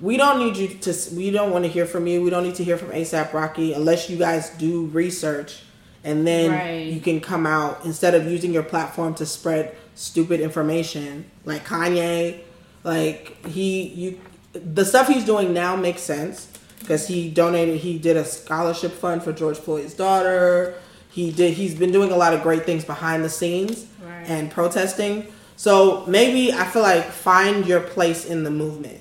[0.00, 0.94] We don't need you to.
[1.16, 2.22] We don't want to hear from you.
[2.22, 5.62] We don't need to hear from ASAP Rocky unless you guys do research,
[6.04, 6.86] and then Right.
[6.86, 12.40] you can come out instead of using your platform to spread stupid information like Kanye.
[12.84, 14.20] Like he, you,
[14.54, 16.48] the stuff he's doing now makes sense
[16.80, 17.78] because he donated.
[17.80, 20.74] He did a scholarship fund for George Floyd's daughter.
[21.10, 21.54] He did.
[21.54, 24.28] He's been doing a lot of great things behind the scenes Right.
[24.28, 25.26] and protesting.
[25.56, 29.00] So maybe I feel like find your place in the movement.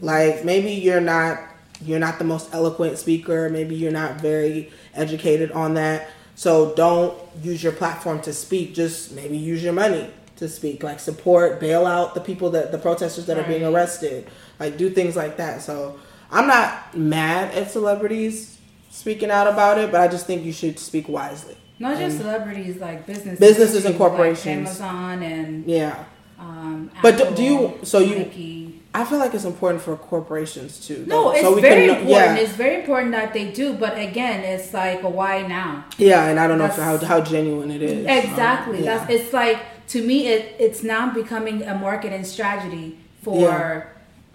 [0.00, 1.40] Like maybe you're not
[1.82, 3.48] you're not the most eloquent speaker.
[3.48, 6.08] Maybe you're not very educated on that.
[6.34, 8.74] So don't use your platform to speak.
[8.74, 10.82] Just maybe use your money to speak.
[10.82, 14.26] Like support, bail out the people that the protesters that are being arrested.
[14.60, 15.62] Like do things like that.
[15.62, 15.98] So
[16.30, 18.58] I'm not mad at celebrities
[18.90, 21.56] speaking out about it, but I just think you should speak wisely.
[21.78, 23.40] Not just And- celebrities, like businesses.
[23.40, 24.78] Businesses and corporations.
[24.78, 25.96] Like Amazon and Yeah.
[26.38, 27.78] Um, But do, do you?
[27.82, 28.18] So you?
[28.18, 28.80] Nike.
[28.92, 31.04] I feel like it's important for corporations too.
[31.06, 32.10] No, it's so we very can- important.
[32.10, 33.74] Yeah, It's very important that they do.
[33.74, 35.84] But again, it's like why now?
[35.96, 38.06] yeah, and I don't know how how genuine it is.
[38.06, 38.78] Exactly.
[38.78, 38.98] Um, yeah.
[38.98, 39.58] That's it's like
[39.88, 43.82] to me it it's now becoming a marketing strategy for Yeah.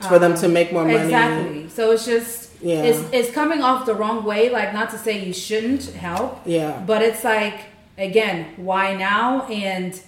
[0.08, 0.96] For them to make more money.
[1.04, 1.70] Exactly.
[1.70, 2.84] So it's just Yeah.
[2.84, 4.50] it's it's coming off the wrong way.
[4.50, 6.40] Like not to say you shouldn't help.
[6.46, 6.82] Yeah.
[6.86, 7.60] But it's like
[7.98, 9.46] again, why now?
[9.48, 10.04] And it's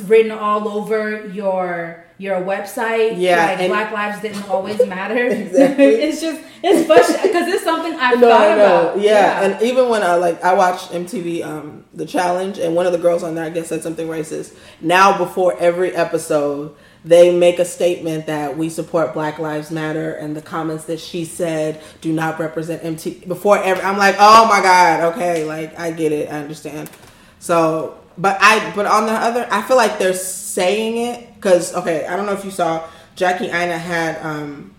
[0.00, 0.06] Yeah.
[0.06, 3.14] written all over your your website.
[3.16, 5.26] Yeah, Like Black Lives didn't always matter.
[5.42, 5.84] Exactly.
[5.86, 8.80] it's just it's frustrating because it's something I've no, thought know.
[8.90, 9.00] about.
[9.00, 9.42] Yeah.
[9.44, 12.98] and even when I like I watched MTV um the challenge and one of the
[12.98, 14.54] girls on there I guess said something racist.
[14.80, 16.74] Now before every episode
[17.04, 21.24] they make a statement that we support Black Lives Matter and the comments that she
[21.24, 25.90] said do not represent MTV before every I'm like, "Oh my god, okay, like I
[25.90, 26.28] get it.
[26.28, 26.90] I understand."
[27.38, 32.06] So, but I but on the other I feel like they're saying it cuz okay,
[32.06, 32.84] I don't know if you saw
[33.14, 34.74] Jackie Aina had um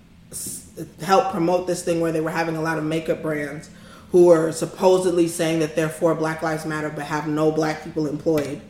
[1.02, 3.70] helped promote this thing where they were having a lot of makeup brands
[4.12, 8.08] who were supposedly saying that they're for Black Lives Matter but have no black people
[8.08, 8.62] employed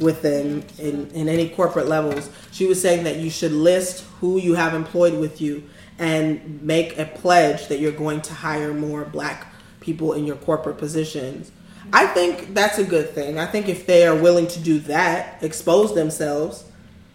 [0.00, 2.30] with them in, in any corporate levels.
[2.54, 5.64] She was saying that you should list who you have employed with you
[5.98, 9.48] and make a pledge that you're going to hire more black
[9.80, 11.50] people in your corporate positions.
[11.92, 13.40] I think that's a good thing.
[13.40, 16.64] I think if they are willing to do that, expose themselves,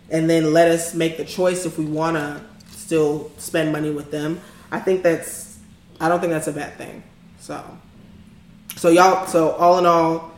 [0.10, 4.12] and then let us make the choice if we want to still spend money with
[4.12, 4.42] them.
[4.72, 5.58] I think that's
[6.02, 7.02] I don't think that's a bad thing.
[7.40, 7.64] So
[8.76, 10.34] so y'all so all in all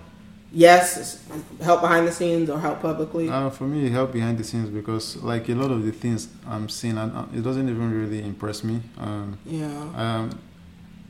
[0.51, 1.23] yes
[1.61, 3.29] help behind the scenes or help publicly.
[3.29, 6.67] Uh, for me, help behind the scenes because, like a lot of the things I'm
[6.69, 8.81] seeing, and it doesn't even really impress me.
[8.99, 9.67] Um, Yeah.
[9.95, 10.39] Um,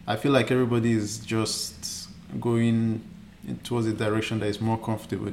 [0.07, 3.01] I feel like everybody is just going
[3.63, 5.31] towards a direction that is more comfortable.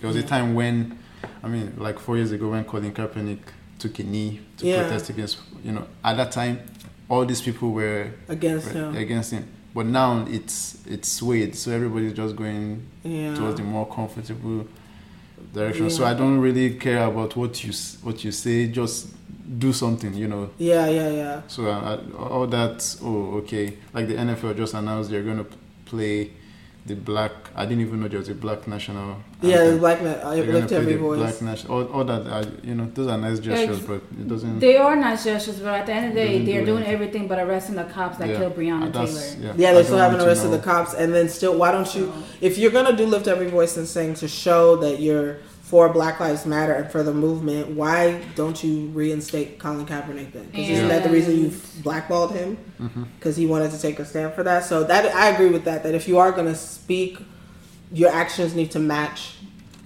[0.00, 0.98] There was a time when,
[1.42, 3.38] I mean, like four years ago, when Colin Kaepernick
[3.78, 4.82] took a knee to Yeah.
[4.82, 6.60] protest against, you know, at that time,
[7.08, 8.96] all these people were Against were him.
[8.96, 9.48] Against him.
[9.74, 13.34] But now it's it's swayed, so everybody's just going Yeah.
[13.34, 14.66] towards the more comfortable
[15.54, 15.90] direction.
[15.90, 18.66] So I don't really care about what you what you say.
[18.66, 19.08] Just
[19.58, 20.50] do something, you know.
[20.58, 21.40] Yeah, yeah, yeah.
[21.46, 22.96] So uh, all that.
[23.02, 23.76] Oh, okay.
[23.92, 25.46] Like the NFL just announced they're going to
[25.84, 26.30] play
[26.86, 27.32] the black.
[27.54, 29.16] I didn't even know there was a black national.
[29.42, 29.74] Yeah, anthem.
[29.74, 31.18] the black na- uh, They're gonna play every the voice.
[31.18, 31.72] Black national.
[31.74, 32.26] All, all that.
[32.26, 34.58] Uh, you know, those are nice gestures, Ex- but it doesn't.
[34.60, 36.94] They are nice gestures, but at the end of the day, they're do doing anything.
[36.94, 38.38] everything but arresting the cops that Yeah.
[38.38, 39.44] killed Breonna that's- Taylor.
[39.44, 41.70] Yeah, I they don't still haven't want to arrested the cops, and then still, why
[41.72, 42.12] don't you?
[42.40, 45.36] If you're gonna do lift every voice and sing to show that you're
[45.70, 50.46] for Black Lives Matter and for the movement, why don't you reinstate Colin Kaepernick then?
[50.46, 51.52] Because isn't that the reason you
[51.84, 52.58] blackballed him?
[52.80, 53.04] Mm-hmm.
[53.16, 54.64] Because he wanted to take a stand for that.
[54.64, 55.84] So that I agree with that.
[55.84, 57.20] That if you are gonna speak,
[57.92, 59.36] your actions need to match.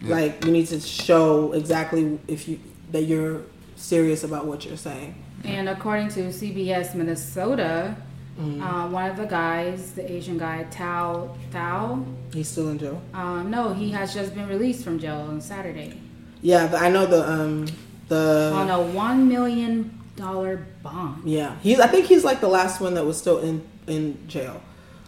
[0.01, 0.15] Yeah.
[0.15, 2.61] Like you need to show exactly if you
[2.93, 3.43] that you're
[3.77, 5.23] serious about what you're saying.
[5.45, 7.95] And according to CBS Minnesota,
[8.39, 8.63] Mm-hmm.
[8.63, 13.01] uh, one of the guys, the Asian guy, Tao Tao, He's still in jail.
[13.15, 16.01] um, no, he has just been released from jail on Saturday
[16.43, 17.67] Yeah, but I know the um
[18.09, 21.23] the on a one million dollar bond.
[21.25, 21.79] Yeah, he's.
[21.81, 24.61] I think he's like the last one that was still in in jail.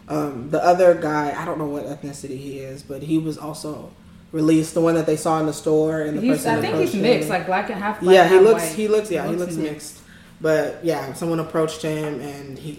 [0.09, 3.91] Um, the other guy, I don't know what ethnicity he is, but he was also
[4.31, 4.73] released.
[4.73, 6.95] The one that they saw in the store, and the He's, person I think he's
[6.95, 7.29] mixed, him.
[7.29, 7.99] like black and half.
[7.99, 8.71] Black yeah, he half looks.
[8.73, 9.11] He looks.
[9.11, 9.71] Yeah, he looks mixed.
[9.73, 10.01] mixed.
[10.39, 12.75] But yeah, someone approached him, and he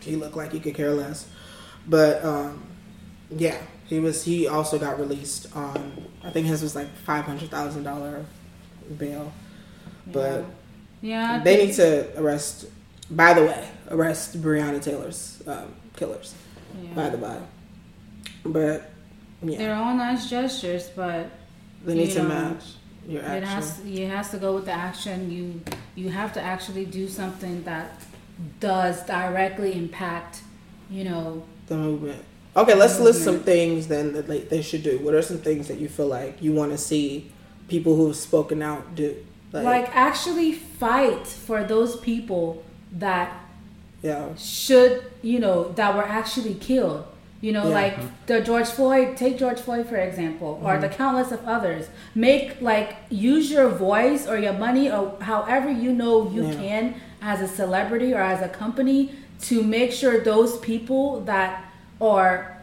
[0.00, 1.28] he looked like he could care less.
[1.86, 2.62] But um,
[3.30, 4.24] yeah, he was.
[4.24, 6.06] He also got released on.
[6.22, 8.24] I think his was like five hundred thousand dollar
[8.98, 9.32] bail.
[10.06, 10.44] But
[11.00, 12.66] Yeah, they need to arrest.
[13.10, 16.34] By the way, arrest Breonna Taylor's um, killers.
[16.80, 16.94] Yeah.
[16.94, 17.38] By the by,
[18.44, 18.90] but
[19.42, 21.30] yeah, They're all nice gestures, but
[21.84, 22.64] they need to know, match
[23.08, 23.48] your It action.
[23.48, 25.30] has it has to go with the action.
[25.30, 25.60] You
[25.96, 28.00] you have to actually do something that
[28.60, 30.42] does directly impact,
[30.90, 32.24] you know, the movement.
[32.56, 34.98] Okay, let's list some things then that they, they should do.
[34.98, 37.30] What are some things that you feel like you want to see
[37.68, 39.16] people who've spoken out do?
[39.52, 42.62] like, actually fight for those people
[42.92, 43.32] that
[44.02, 47.04] yeah, should you know that were actually killed.
[47.42, 47.74] You know, Yeah.
[47.74, 49.16] like the George Floyd.
[49.16, 50.80] Take George Floyd for example, or Mhm.
[50.82, 51.86] the countless of others.
[52.14, 56.54] Make like use your voice or your money or however you know you Yeah.
[56.54, 59.12] can as a celebrity or as a company
[59.42, 61.64] to make sure those people that
[62.00, 62.56] are,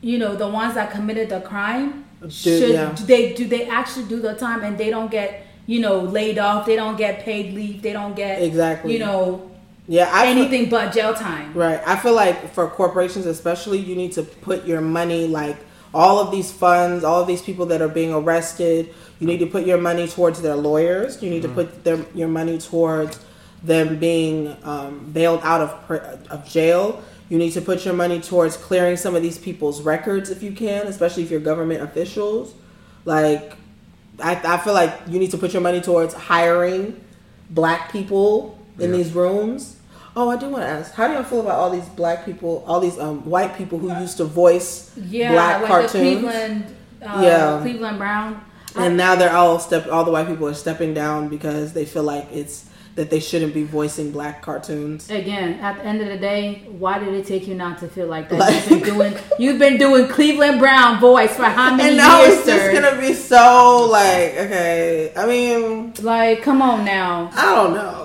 [0.00, 2.92] you know, the ones that committed the crime should yeah.
[2.94, 6.38] do they do they actually do the time and they don't get you know laid
[6.38, 6.66] off.
[6.66, 7.82] They don't get paid leave.
[7.82, 8.92] They don't get Exactly.
[8.92, 9.50] You know.
[9.86, 11.54] Yeah, I feel- anything but jail time.
[11.54, 11.80] Right.
[11.86, 15.56] I feel like for corporations, especially, you need to put your money like
[15.94, 18.92] all of these funds, all of these people that are being arrested.
[19.18, 21.22] You need to put your money towards their lawyers.
[21.22, 21.54] You need to mm.
[21.54, 23.18] put their your money towards
[23.62, 25.90] them being um, bailed out of
[26.30, 27.02] of jail.
[27.28, 30.52] You need to put your money towards clearing some of these people's records if you
[30.52, 32.54] can, especially if you're government officials.
[33.04, 33.54] Like,
[34.22, 36.98] I, I feel like you need to put your money towards hiring
[37.50, 38.96] black people in Yeah.
[38.96, 39.76] these rooms.
[40.16, 42.64] Oh, I do want to ask, how do you feel about all these black people,
[42.66, 45.92] all these um, white people who used to voice Yeah, black like cartoons?
[45.92, 46.64] the Cleveland,
[47.02, 47.58] uh, Yeah.
[47.62, 48.40] Cleveland Brown.
[48.74, 49.86] and now they're all step.
[49.92, 52.64] All the white people are stepping down because they feel like it's
[52.98, 55.08] that they shouldn't be voicing black cartoons.
[55.08, 58.08] Again, at the end of the day, why did it take you not to feel
[58.08, 58.38] like that?
[58.40, 61.90] Like- you've been doing, you've been doing Cleveland Brown voice for how many years.
[61.90, 65.12] And now years, it's just gonna be so like okay.
[65.16, 67.30] I mean, like, come on now.
[67.34, 68.04] I don't know.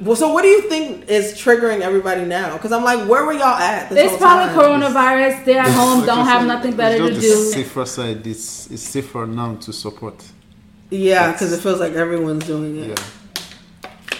[0.00, 2.52] Well, so what do you think is triggering everybody now?
[2.52, 3.90] Because I'm like, where were y'all at?
[3.90, 4.80] This It's whole probably time?
[4.94, 5.44] coronavirus.
[5.44, 7.28] They're at home, Like don't have said, nothing better to it's do.
[7.28, 8.24] just the safer side.
[8.24, 10.24] It's it's safer now to support.
[10.90, 12.90] Yeah, because it feels like everyone's doing it.
[12.90, 13.04] Yeah.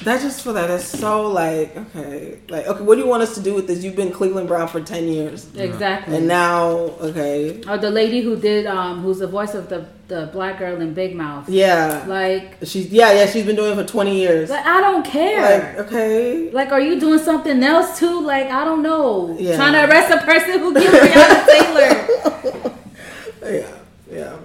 [0.04, 2.82] That just for that that's so like okay, like okay.
[2.84, 3.82] What do you want us to do with this?
[3.82, 6.16] You've been Cleveland Brown for ten years, Exactly.
[6.16, 6.68] and now
[7.00, 10.80] okay, Or the lady who did, um, who's the voice of the the black girl
[10.80, 11.48] in Big Mouth.
[11.48, 14.50] yeah, Like, she's yeah yeah she's been doing it for twenty years.
[14.50, 15.74] like I don't care.
[15.76, 18.20] Like okay, Like, are you doing something else too?
[18.20, 19.36] Like, I don't know.
[19.38, 19.56] Yeah.
[19.56, 21.46] Trying to arrest a person who killed Breonna
[23.42, 23.58] Taylor.
[23.58, 23.68] yeah
[24.10, 24.36] yeah,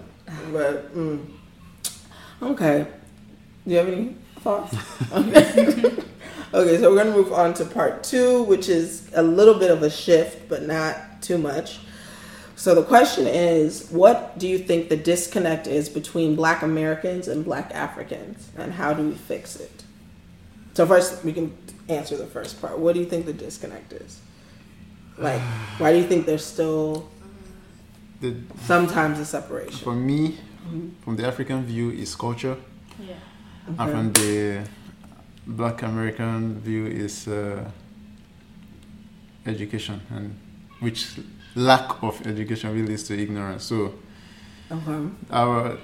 [0.52, 1.24] but mm.
[2.42, 2.88] okay.
[3.66, 4.76] Do you have any thoughts?
[5.12, 5.94] Okay.
[6.54, 9.82] okay, so we're gonna move on to part two, which is a little bit of
[9.84, 11.80] a shift, but not too much.
[12.56, 17.44] So the question is, what do you think the disconnect is between Black Americans and
[17.44, 19.84] Black Africans, and how do we fix it?
[20.76, 21.56] So first, we can
[21.90, 22.78] answer the first part.
[22.78, 24.20] What do you think the disconnect is?
[25.18, 25.42] Like,
[25.80, 27.10] why do you think there's still
[28.22, 28.36] The,
[28.66, 29.78] sometimes a separation?
[29.80, 30.38] for me,
[31.04, 32.58] from the African view, is culture,
[33.00, 33.16] Yeah.
[33.68, 34.62] And from the
[35.48, 37.70] Black American view is uh,
[39.46, 40.36] education, and
[40.80, 41.20] which
[41.56, 43.64] lack of education really leads to ignorance.
[43.66, 43.94] So
[44.72, 45.10] Okay.
[45.30, 45.78] our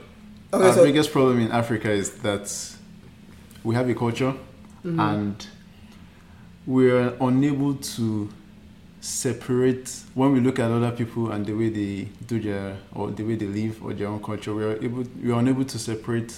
[0.54, 2.50] Okay, our so- biggest problem in Africa is that
[3.64, 4.34] we have a culture
[4.84, 5.00] Mhm.
[5.00, 5.48] and
[6.66, 8.30] we're unable to
[9.02, 13.24] separate when we look at other people and the way they do their or the
[13.24, 16.34] way they live or their own culture we're able we're unable to separate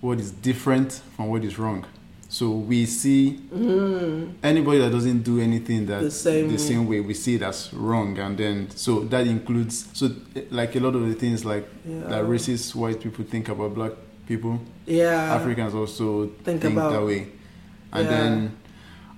[0.00, 1.84] what is different from what is wrong
[2.28, 4.34] so we see Mm.
[4.42, 7.00] anybody that doesn't do anything that The same way.
[7.00, 10.10] way we see it as wrong and then so that includes so
[10.50, 12.00] like a lot of the things like Yeah.
[12.08, 13.92] that racist white people think about black
[14.26, 15.34] people Yeah.
[15.34, 17.26] africans also Think think, about- that way
[17.92, 18.10] and Yeah.
[18.10, 18.52] then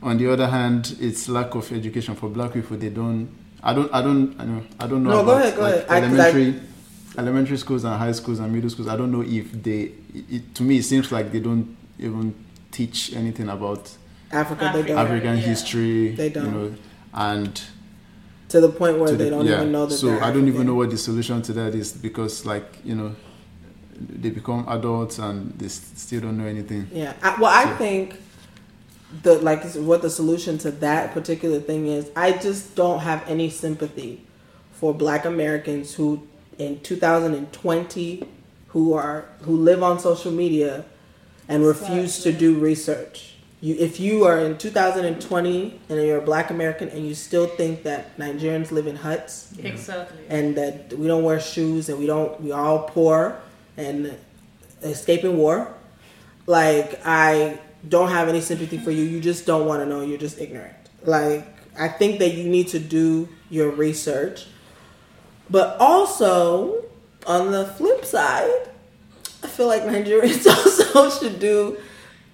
[0.02, 3.28] on the other hand it's lack of education for black people they don't
[3.62, 5.86] i don't i don't i know i don't know No, go ahead, go like, ahead.
[5.86, 5.98] 'cause I-
[6.30, 6.54] elementary
[7.18, 10.54] elementary schools and high schools and middle schools i don't know if they it, it-
[10.54, 12.34] to me it seems like they don't even
[12.70, 13.90] teach anything about
[14.30, 14.98] Africa, they don't.
[14.98, 16.46] african history They don't.
[16.46, 16.74] you know
[17.14, 17.60] and
[18.48, 19.56] To the point where they the- don't yeah.
[19.56, 22.46] even know that so i don't even know what the solution to that is because
[22.46, 23.14] like you know
[24.00, 27.12] they become adults and they still don't know anything Yeah.
[27.22, 28.16] I, well, I So- think
[29.22, 32.10] the like what the solution to that particular thing is.
[32.16, 34.24] I just don't have any sympathy
[34.72, 36.26] for Black Americans who
[36.58, 38.28] in 2020
[38.68, 40.84] who are who live on social media
[41.48, 43.34] and refuse to do research.
[43.60, 47.84] You, if you are in 2020 and you're a Black American and you still think
[47.84, 50.18] that Nigerians live in huts, Exactly.
[50.28, 53.36] and that we don't wear shoes and we don't we are all poor
[53.76, 54.16] and
[54.82, 55.72] escaping war
[56.46, 57.56] like i
[57.88, 59.02] don't have any sympathy for you.
[59.02, 60.02] You just don't want to know.
[60.02, 60.74] You're just ignorant.
[61.04, 61.46] Like
[61.78, 64.46] i think that you need to do your research
[65.52, 66.84] but also
[67.26, 68.50] on the flip side
[69.44, 71.78] i feel like nigerians also should do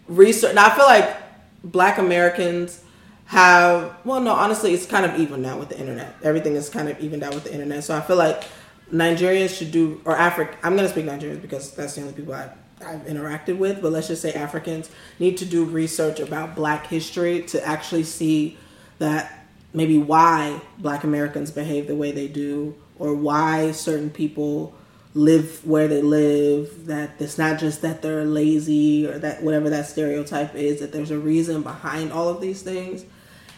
[0.06, 0.54] research.
[0.54, 1.14] Now i feel like
[1.62, 2.82] black americans
[3.26, 6.14] have well no honestly it's kind of even now with the internet.
[6.22, 7.84] Everything is kind of evened out with the internet.
[7.84, 8.44] So i feel like
[8.92, 12.32] nigerians should do or africa i'm going to speak nigerians because that's the only people
[12.32, 12.50] I,
[12.86, 17.42] i've interacted with but let's just say africans need to do research about black history
[17.42, 18.56] to actually see
[18.98, 19.44] that
[19.74, 24.74] maybe why black americans behave the way they do or why certain people
[25.14, 29.86] live where they live that it's not just that they're lazy or that whatever that
[29.86, 33.04] stereotype is that there's a reason behind all of these things.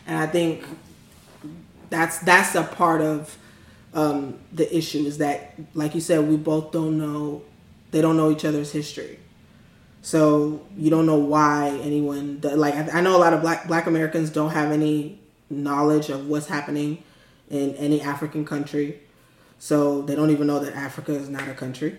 [0.07, 0.65] And i think
[1.91, 3.37] that's that's a part of
[3.93, 7.43] um, the issue is that like you said we both don't know
[7.91, 9.19] they don't know each other's history.
[10.03, 13.67] So you don't know why anyone does, like I, I know a lot of black
[13.67, 15.19] black americans don't have any
[15.51, 17.03] knowledge of what's happening
[17.51, 19.01] in any african country
[19.61, 21.97] so they don't even know that africa is not a country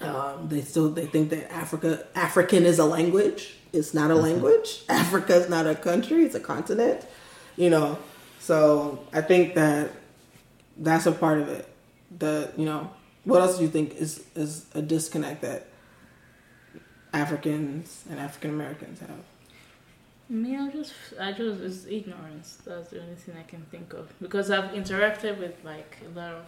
[0.00, 3.56] um, they still they think that Africa African is a language.
[3.72, 4.82] It's not a language.
[4.88, 6.24] Africa is not a country.
[6.24, 7.04] It's a continent.
[7.56, 7.98] You know.
[8.40, 9.90] So I think that
[10.76, 11.68] that's a part of it.
[12.18, 12.90] The you know
[13.24, 15.68] what else do you think is is a disconnect that
[17.12, 19.10] Africans and African Americans have?
[20.28, 22.58] Me, I just, I just, it's ignorance.
[22.64, 24.12] That's the only thing I can think of.
[24.20, 26.46] Because I've interacted with like a lot of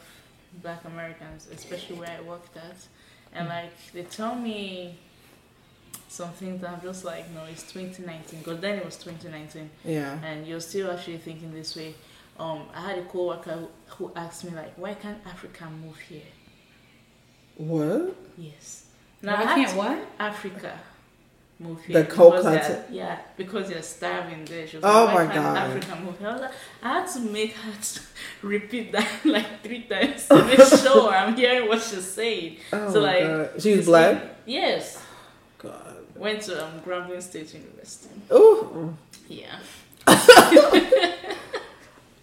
[0.62, 2.76] Black Americans, especially where I worked at,
[3.34, 4.96] and like they tell me
[6.08, 8.40] some things that I'm just like, no, it's 2019.
[8.40, 9.70] Because then it was 2019.
[9.84, 10.18] Yeah.
[10.24, 11.94] And you're still actually thinking this way.
[12.38, 13.68] Um, I had a coworker who,
[14.06, 16.22] who asked me like, why can't Africa move here?
[17.56, 18.16] What?
[18.36, 18.86] Yes.
[19.20, 19.98] Why I can't what?
[20.18, 20.78] Africa
[21.58, 22.76] move The whole because?
[22.90, 24.66] Yeah, because you're starving there.
[24.66, 25.56] She was Oh like, my God.
[25.56, 26.28] Africa move here?
[26.28, 26.50] I, like,
[26.82, 27.72] I had to make her
[28.42, 32.58] repeat that like three times to make sure I'm hearing what she's saying.
[32.72, 33.20] Oh so my like,
[33.52, 33.62] God.
[33.62, 34.22] She's black?
[34.46, 35.02] yes.
[35.58, 35.96] God.
[36.14, 38.14] Went to um, Grambling State University.
[38.32, 38.96] Ooh.
[39.28, 39.58] Yeah.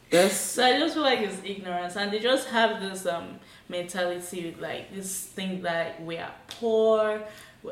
[0.10, 4.56] That's So I just feel like it's ignorance, and they just have this um mentality,
[4.60, 7.22] like this thing that we are poor.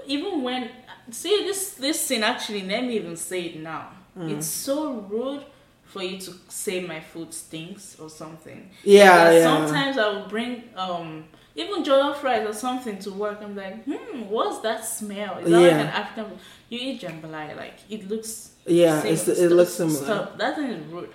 [0.06, 0.70] Even when
[1.10, 3.90] see this this thing actually, let me even say it now.
[4.18, 4.32] Mm.
[4.38, 5.44] It's so rude
[5.86, 8.70] for you to say my food stinks or something.
[8.84, 9.44] Yeah, yeah.
[9.44, 11.26] Sometimes I will bring um
[11.56, 13.40] even jollof rice or something to work.
[13.42, 15.38] I'm like, hmm, what's that smell?
[15.40, 16.40] Is that like an African?
[16.70, 18.52] You eat jambalaya, like it looks.
[18.66, 20.04] Yeah, it's- it stop- looks similar.
[20.06, 20.38] Stop.
[20.38, 21.10] That thing is rude.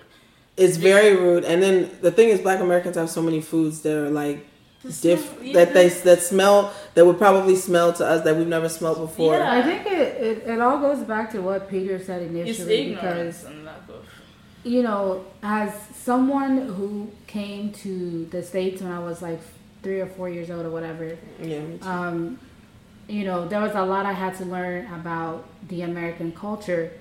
[0.57, 1.45] It's very rude.
[1.45, 4.45] And then the thing is, Black Americans have so many foods that are like
[5.01, 5.53] diff yeah.
[5.53, 9.37] that they that smell that would probably smell to us that we've never smelled before.
[9.37, 9.51] Yeah.
[9.51, 13.45] I think it, it, it all goes back to what Peter said initially ignorance because
[13.45, 13.67] and
[14.67, 19.39] you know, as someone who came to the states when I was like
[19.81, 21.87] three or four years old or whatever, Yeah, me too.
[21.87, 22.39] um,
[23.07, 26.91] you know, there was a lot I had to learn about the American culture,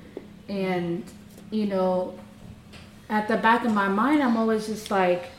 [0.49, 1.05] and
[1.51, 2.19] you know,
[3.09, 5.31] at the back of my mind, I'm always just like,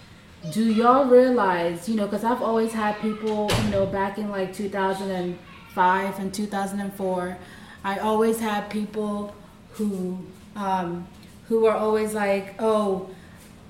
[0.51, 4.53] do y'all realize, you know, because I've always had people, you know, back in like
[4.53, 7.37] 2005 and 2004,
[7.83, 9.35] I always had people
[9.71, 10.19] who,
[10.55, 11.07] um,
[11.47, 13.09] who were always like, oh,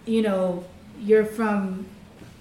[0.06, 0.64] you know,
[1.00, 1.86] you're from,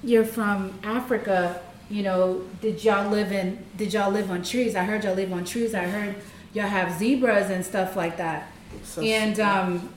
[0.03, 4.75] you're from Africa, you know, did y'all live in, did y'all live on trees?
[4.75, 5.75] I heard y'all live on trees.
[5.75, 6.17] I heard
[6.53, 8.51] y'all have zebras and stuff like that.
[8.83, 9.95] So and, um,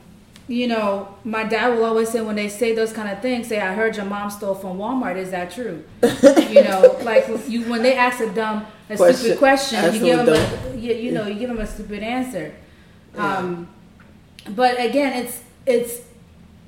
[0.50, 3.60] you know, my dad will always say when they say those kind of things, say,
[3.60, 5.84] "I heard your mom stole from Walmart." Is that true?
[6.02, 9.14] you know, like you when they ask a dumb, a Question.
[9.16, 12.52] stupid question, you give them a, you, you know, you give them a stupid answer.
[13.16, 13.68] Um,
[14.48, 16.00] but again, it's it's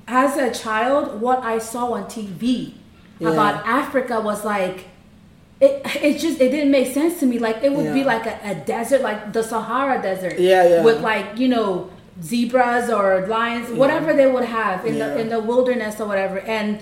[0.07, 2.73] as a child, what I saw on TV
[3.19, 3.31] Yeah.
[3.31, 4.85] about Africa was like.
[5.61, 7.39] It, it just it didn't make sense to me.
[7.39, 10.37] Like it would be like a, a desert, like the Sahara Desert.
[10.37, 10.83] Yeah, yeah.
[10.83, 11.89] With like you know
[12.21, 15.09] zebras or lions, whatever they would have in Yeah.
[15.09, 16.79] the in the wilderness or whatever, and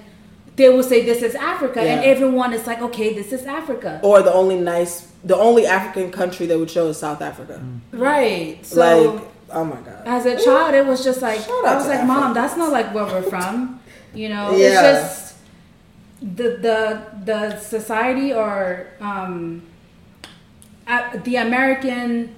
[0.57, 4.21] they will say this is Africa, and everyone is like, okay, this is Africa, Or
[4.21, 7.61] the only nice, the only African country they would show is South Africa.
[7.93, 8.57] right?
[8.65, 8.79] So
[9.13, 9.21] like
[9.53, 10.03] Oh my god.
[10.05, 12.71] As a child, it was just like Shout I was to like, Mom, that's not
[12.71, 13.81] like where we're from.
[14.13, 14.67] You know, Yeah.
[14.67, 15.35] it's just
[16.21, 19.61] the the the society or um,
[21.23, 22.35] the American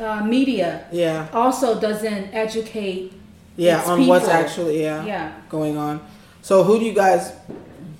[0.00, 1.28] uh, media Yeah.
[1.32, 3.12] also doesn't educate.
[3.56, 5.32] Yeah, its on what's actually yeah, Yeah.
[5.48, 6.00] going on.
[6.42, 7.32] So who do you guys?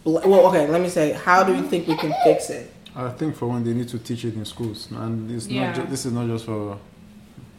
[0.03, 0.67] Bl- well, okay.
[0.67, 2.71] Let me say, how do you think we can fix it?
[2.97, 5.67] I think for one, they need to teach it in schools, and it's Yeah.
[5.67, 5.75] not.
[5.77, 6.77] Ju- this is not just for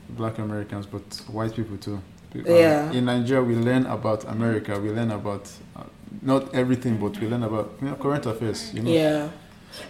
[0.10, 2.00] Black Americans, but white people too.
[2.36, 2.92] Uh, Yeah.
[2.92, 4.78] In Nigeria, we learn about America.
[4.80, 5.84] We learn about uh,
[6.22, 8.74] not everything, but we learn about you know, current affairs.
[8.74, 8.92] You know.
[8.92, 9.28] Yeah.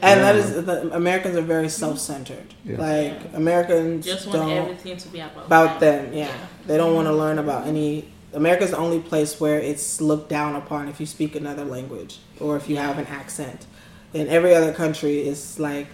[0.01, 0.41] And that Yeah.
[0.41, 2.53] is the Americans are very self-centered.
[2.63, 2.77] Yeah.
[2.77, 6.05] Like Americans Just want don't everything to be about about them.
[6.05, 6.13] them.
[6.13, 6.31] Yeah,
[6.67, 8.05] they don't want to learn about any.
[8.33, 12.57] America's the only place where it's looked down upon if you speak another language or
[12.57, 13.65] if you have an accent.
[14.13, 15.87] In every other country, it's like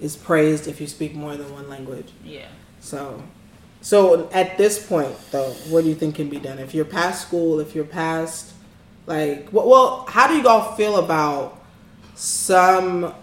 [0.00, 2.08] is praised if you speak more than one language.
[2.24, 2.46] Yeah.
[2.80, 3.22] So,
[3.80, 6.58] so at this point, though, what do you think can be done?
[6.58, 8.52] If you're past school, if you're past,
[9.06, 11.60] like, well, well how do you all feel about
[12.14, 13.14] some?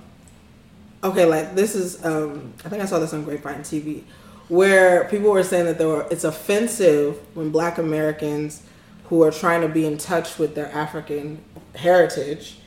[1.03, 4.03] Okay, like this is, um, I think I saw this on Grapevine TV,
[4.49, 8.61] where people were saying that there were it's offensive when Black Americans
[9.05, 11.43] who are trying to be in touch with their African
[11.75, 12.57] heritage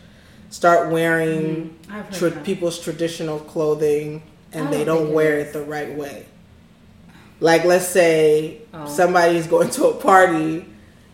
[0.51, 4.22] start wearing Mm, tra- people's traditional clothing
[4.53, 6.27] and they don't think it wear it the right way.
[7.41, 8.87] Like let's say Oh.
[8.87, 10.66] somebody's going to a party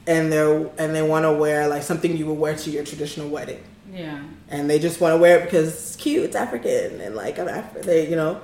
[0.07, 3.29] and they're and they want to wear like something you would wear to your traditional
[3.29, 4.23] wedding, Yeah.
[4.49, 7.49] and they just want to wear it because it's cute, it's African, and like I'm
[7.49, 7.87] African.
[7.87, 8.41] They, you know,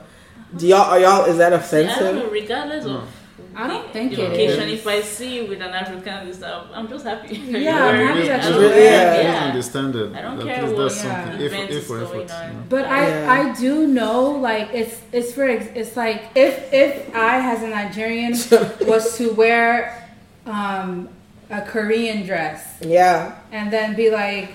[0.56, 2.32] do y'all are y'all is that I don't know, offensive?
[2.32, 3.08] regardless of
[3.54, 6.88] I don't think the it if I see you with an African and stuff, I'm
[6.88, 7.36] just happy.
[7.36, 9.22] Yeah, I'm happy that I you don't wear care.
[9.22, 9.44] Yeah.
[9.44, 10.14] understand it.
[10.14, 11.40] I don't that care what that's something.
[11.40, 12.34] If, if is for going effort.
[12.34, 12.48] on.
[12.48, 12.64] you know.
[12.68, 13.32] But I, Yeah.
[13.32, 18.32] I do know like it's it's for it's like if if I as a Nigerian
[18.86, 20.06] was to wear
[20.44, 21.08] um,
[21.50, 24.50] a Korean dress Yeah, and then be like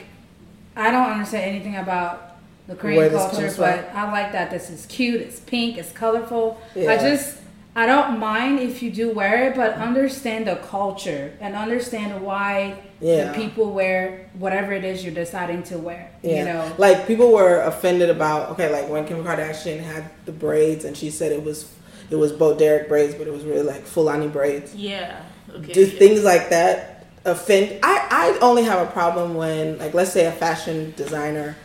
[0.75, 3.97] I don't understand anything about the Korean this culture, but from.
[3.97, 6.61] I like that this is cute, it's pink, it's colorful.
[6.75, 6.91] Yeah.
[6.91, 7.37] I just
[7.75, 12.75] I don't mind if you do wear it, but understand the culture and understand why
[12.99, 13.31] Yeah.
[13.31, 16.11] the people wear whatever it is you're deciding to wear.
[16.21, 16.39] yeah.
[16.39, 16.73] You know.
[16.77, 21.09] like people were offended about okay, like when Kim Kardashian had the braids and she
[21.09, 21.71] said it was
[22.09, 24.75] it was Bo Derek braids, but it was really like Fulani braids.
[24.75, 25.21] Yeah.
[25.49, 25.73] Okay.
[25.73, 25.99] do yeah.
[25.99, 26.90] things like that
[27.25, 31.55] offend I, I only have a problem when like let's say a fashion designer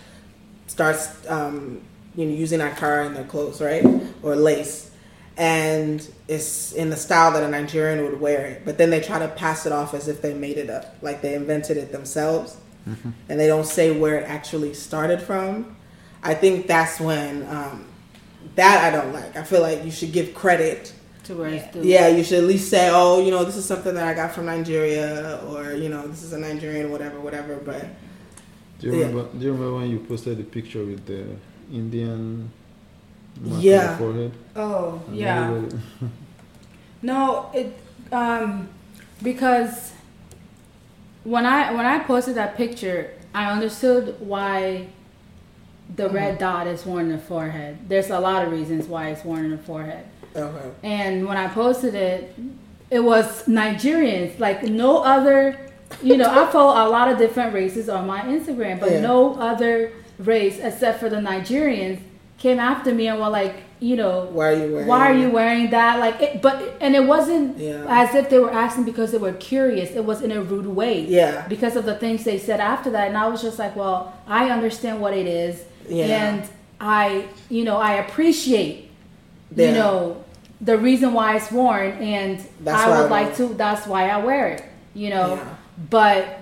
[0.67, 1.81] starts um,
[2.15, 3.85] you know using Ankara in their clothes right?
[4.23, 4.91] Or lace.
[5.39, 8.63] And it's in the style that a nigerian would wear it.
[8.65, 10.97] But then they try to pass it off as if they made it up.
[11.03, 12.57] Like they invented it themselves.
[13.29, 15.77] And they don't say where it actually started from.
[16.23, 17.87] I think that's when um,
[18.55, 19.37] that i don't like.
[19.37, 20.93] I feel like you should give credit
[21.27, 21.83] To where it's due.
[21.83, 24.33] yeah, you should at least say, oh, you know, this is something that I got
[24.33, 27.57] from Nigeria, or you know, this is a Nigerian, whatever, whatever.
[27.57, 27.85] But
[28.79, 29.07] Do you Yeah.
[29.07, 29.33] remember?
[29.39, 31.24] Do you remember when you posted the picture with the
[31.72, 32.51] Indian
[33.41, 33.93] mark on Yeah.
[33.93, 34.33] the forehead?
[34.55, 35.47] Oh, And yeah.
[35.49, 35.77] everybody-
[37.03, 37.72] No, it
[38.12, 38.68] um
[39.22, 39.93] because
[41.24, 44.89] when I when I posted that picture, I understood why
[45.97, 47.79] the red dot is worn in the forehead.
[47.89, 50.05] There's a lot of reasons why it's worn in the forehead.
[50.37, 52.34] Okay, And when I posted it,
[52.91, 55.58] it was Nigerians, like no other.
[56.03, 59.00] You know, I follow a lot of different races on my Instagram, but Yeah.
[59.00, 62.00] no other race except for the Nigerians
[62.38, 64.87] came after me and were like, you know, why are you wearing?
[64.88, 65.99] why are you wearing that?
[66.00, 67.84] Like, it, but and it wasn't Yeah.
[67.88, 69.91] as if they were asking because they were curious.
[69.92, 71.00] It was in a rude way.
[71.00, 71.45] Yeah.
[71.49, 74.50] Because of the things they said after that, and I was just like, well, I
[74.50, 76.07] understand what it is, Yeah.
[76.07, 76.42] and
[76.80, 78.91] I, you know, I appreciate,
[79.54, 79.68] Yeah.
[79.68, 80.17] you know,
[80.61, 83.49] the reason why it's worn, and That's I would I like to.
[83.49, 84.64] That's why I wear it.
[84.95, 85.45] You know, Yeah.
[85.91, 86.38] but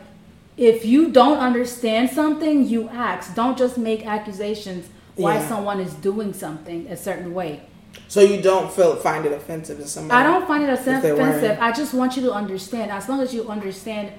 [0.56, 3.34] if you don't understand something, you ask.
[3.34, 4.86] Don't just make accusations
[5.16, 5.48] why Yeah.
[5.48, 7.60] someone is doing something a certain way.
[8.08, 10.20] So you don't feel find it offensive to somebody?
[10.20, 11.58] I don't find it offensive.
[11.60, 12.90] I just want you to understand.
[12.90, 14.10] As long as you understand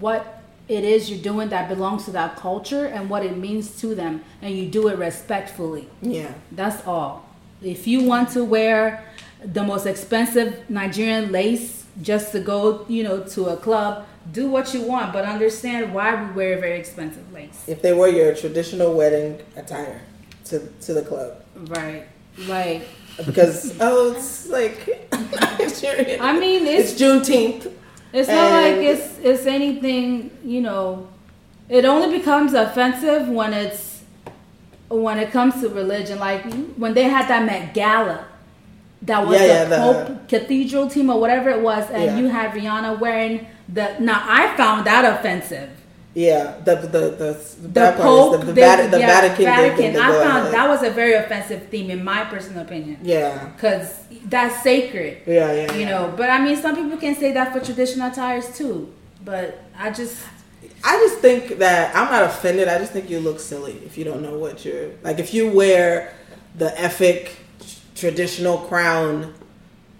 [0.00, 3.94] what it is you're doing that belongs to that culture and what it means to
[3.94, 5.88] them, and you do it respectfully.
[6.02, 7.24] Yeah, That's all.
[7.62, 9.02] If you want to wear
[9.44, 14.72] the most expensive Nigerian lace just to go, you know, to a club, do what
[14.74, 17.64] you want, but understand why we wear very expensive lace.
[17.66, 20.02] if they wear your traditional wedding attire
[20.44, 22.06] to to the club, Right.
[22.46, 22.86] Like,
[23.26, 25.10] because oh, it's like
[25.58, 26.20] Nigerian.
[26.20, 27.72] I mean, it's it's Juneteenth.
[28.12, 31.08] It's not like it's it's anything, you know.
[31.68, 34.02] It only becomes offensive when it's
[34.88, 36.18] when it comes to religion.
[36.18, 36.44] Like
[36.76, 38.24] when they had that Met Gala,
[39.02, 42.18] that was Yeah, the yeah, the- Cathedral team or whatever it was, and Yeah.
[42.18, 43.94] you had Rihanna wearing the.
[44.00, 45.70] Now I found that offensive.
[46.14, 46.98] Yeah, the the the,
[47.62, 49.92] the, The Pope, the, the, they- Vati- the Vatican.
[49.92, 52.98] the I found that was a very offensive theme in my personal opinion.
[53.02, 53.50] Yeah.
[53.54, 53.94] because
[54.24, 55.18] that's sacred.
[55.26, 58.56] Yeah, yeah, You know, but I mean, some people can say that for traditional attires
[58.56, 58.92] too.
[59.24, 60.16] But I just,
[60.82, 62.66] I just think that I'm not offended.
[62.66, 65.18] I just think you look silly if you don't know what you're like.
[65.20, 66.14] If you wear
[66.56, 67.36] the epic
[67.98, 69.34] traditional crown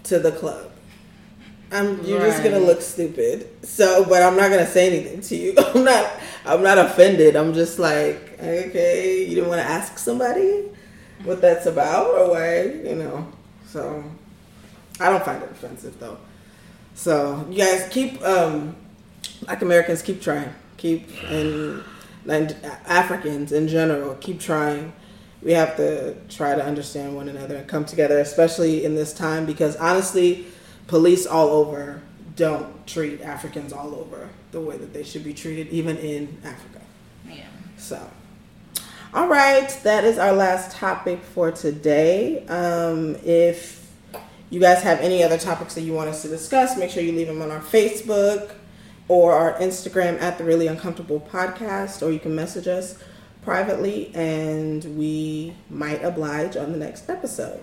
[0.04, 0.70] to the club,
[1.70, 3.48] I'm you're just gonna look stupid.
[3.64, 5.54] So, but I'm not gonna say anything to you.
[5.58, 6.10] I'm not.
[6.46, 7.36] I'm not offended.
[7.36, 10.64] I'm just like, okay, you didn't want to ask somebody
[11.24, 13.28] what that's about or why, you know.
[13.66, 14.02] So,
[14.98, 16.18] I don't find it offensive though.
[16.94, 18.76] So, you guys keep um,
[19.42, 21.82] Black Americans keep trying, keep and
[22.26, 22.56] and
[22.86, 24.92] Africans in general keep trying.
[25.42, 29.46] We have to try to understand one another and come together, especially in this time,
[29.46, 30.46] because honestly,
[30.88, 32.02] police all over
[32.34, 36.80] don't treat Africans all over the way that they should be treated, even in Africa.
[37.28, 37.46] Yeah.
[37.76, 38.10] So,
[39.14, 42.46] all right, that is our last topic for today.
[42.46, 43.90] Um, if
[44.50, 47.12] you guys have any other topics that you want us to discuss, make sure you
[47.12, 48.52] leave them on our Facebook
[49.08, 52.98] or our Instagram at the Really Uncomfortable Podcast, or you can message us
[53.48, 57.58] privately and we might oblige on the next episode.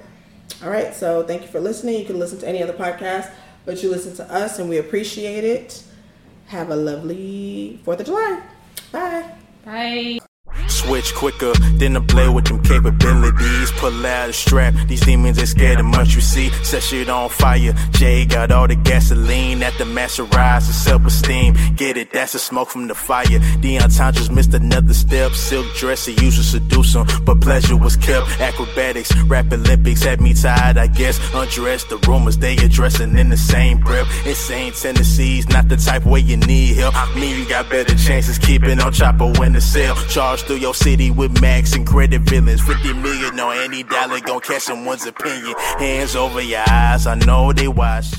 [0.63, 1.99] All right, so thank you for listening.
[1.99, 3.31] You can listen to any other podcast,
[3.65, 5.83] but you listen to us and we appreciate it.
[6.47, 8.41] Have a lovely 4th of July.
[8.91, 9.29] Bye.
[9.63, 10.34] Bye.
[10.85, 13.71] Switch quicker than a blade with them capabilities.
[13.71, 14.73] Pull out a strap.
[14.87, 16.49] These demons ain't scared of much you see.
[16.63, 17.73] Set shit on fire.
[17.91, 21.55] Jay got all the gasoline at the master rise self esteem.
[21.75, 22.11] Get it?
[22.11, 23.25] That's the smoke from the fire.
[23.25, 25.31] Deion just missed another step.
[25.31, 28.39] Silk dress, he used to seduce him, but pleasure was kept.
[28.39, 31.19] Acrobatics, rap Olympics had me tired, I guess.
[31.33, 34.07] Undressed the rumors they addressing in the same breath.
[34.27, 36.93] Insane tendencies, not the type where you need help.
[37.15, 39.95] Me, you got better chances keeping on chopper when the sale.
[40.09, 42.61] Charge through your city with max and credit villains.
[42.61, 45.53] 50 million on any dollar gon' catch someone's opinion.
[45.79, 48.13] Hands over your eyes, I know they watch.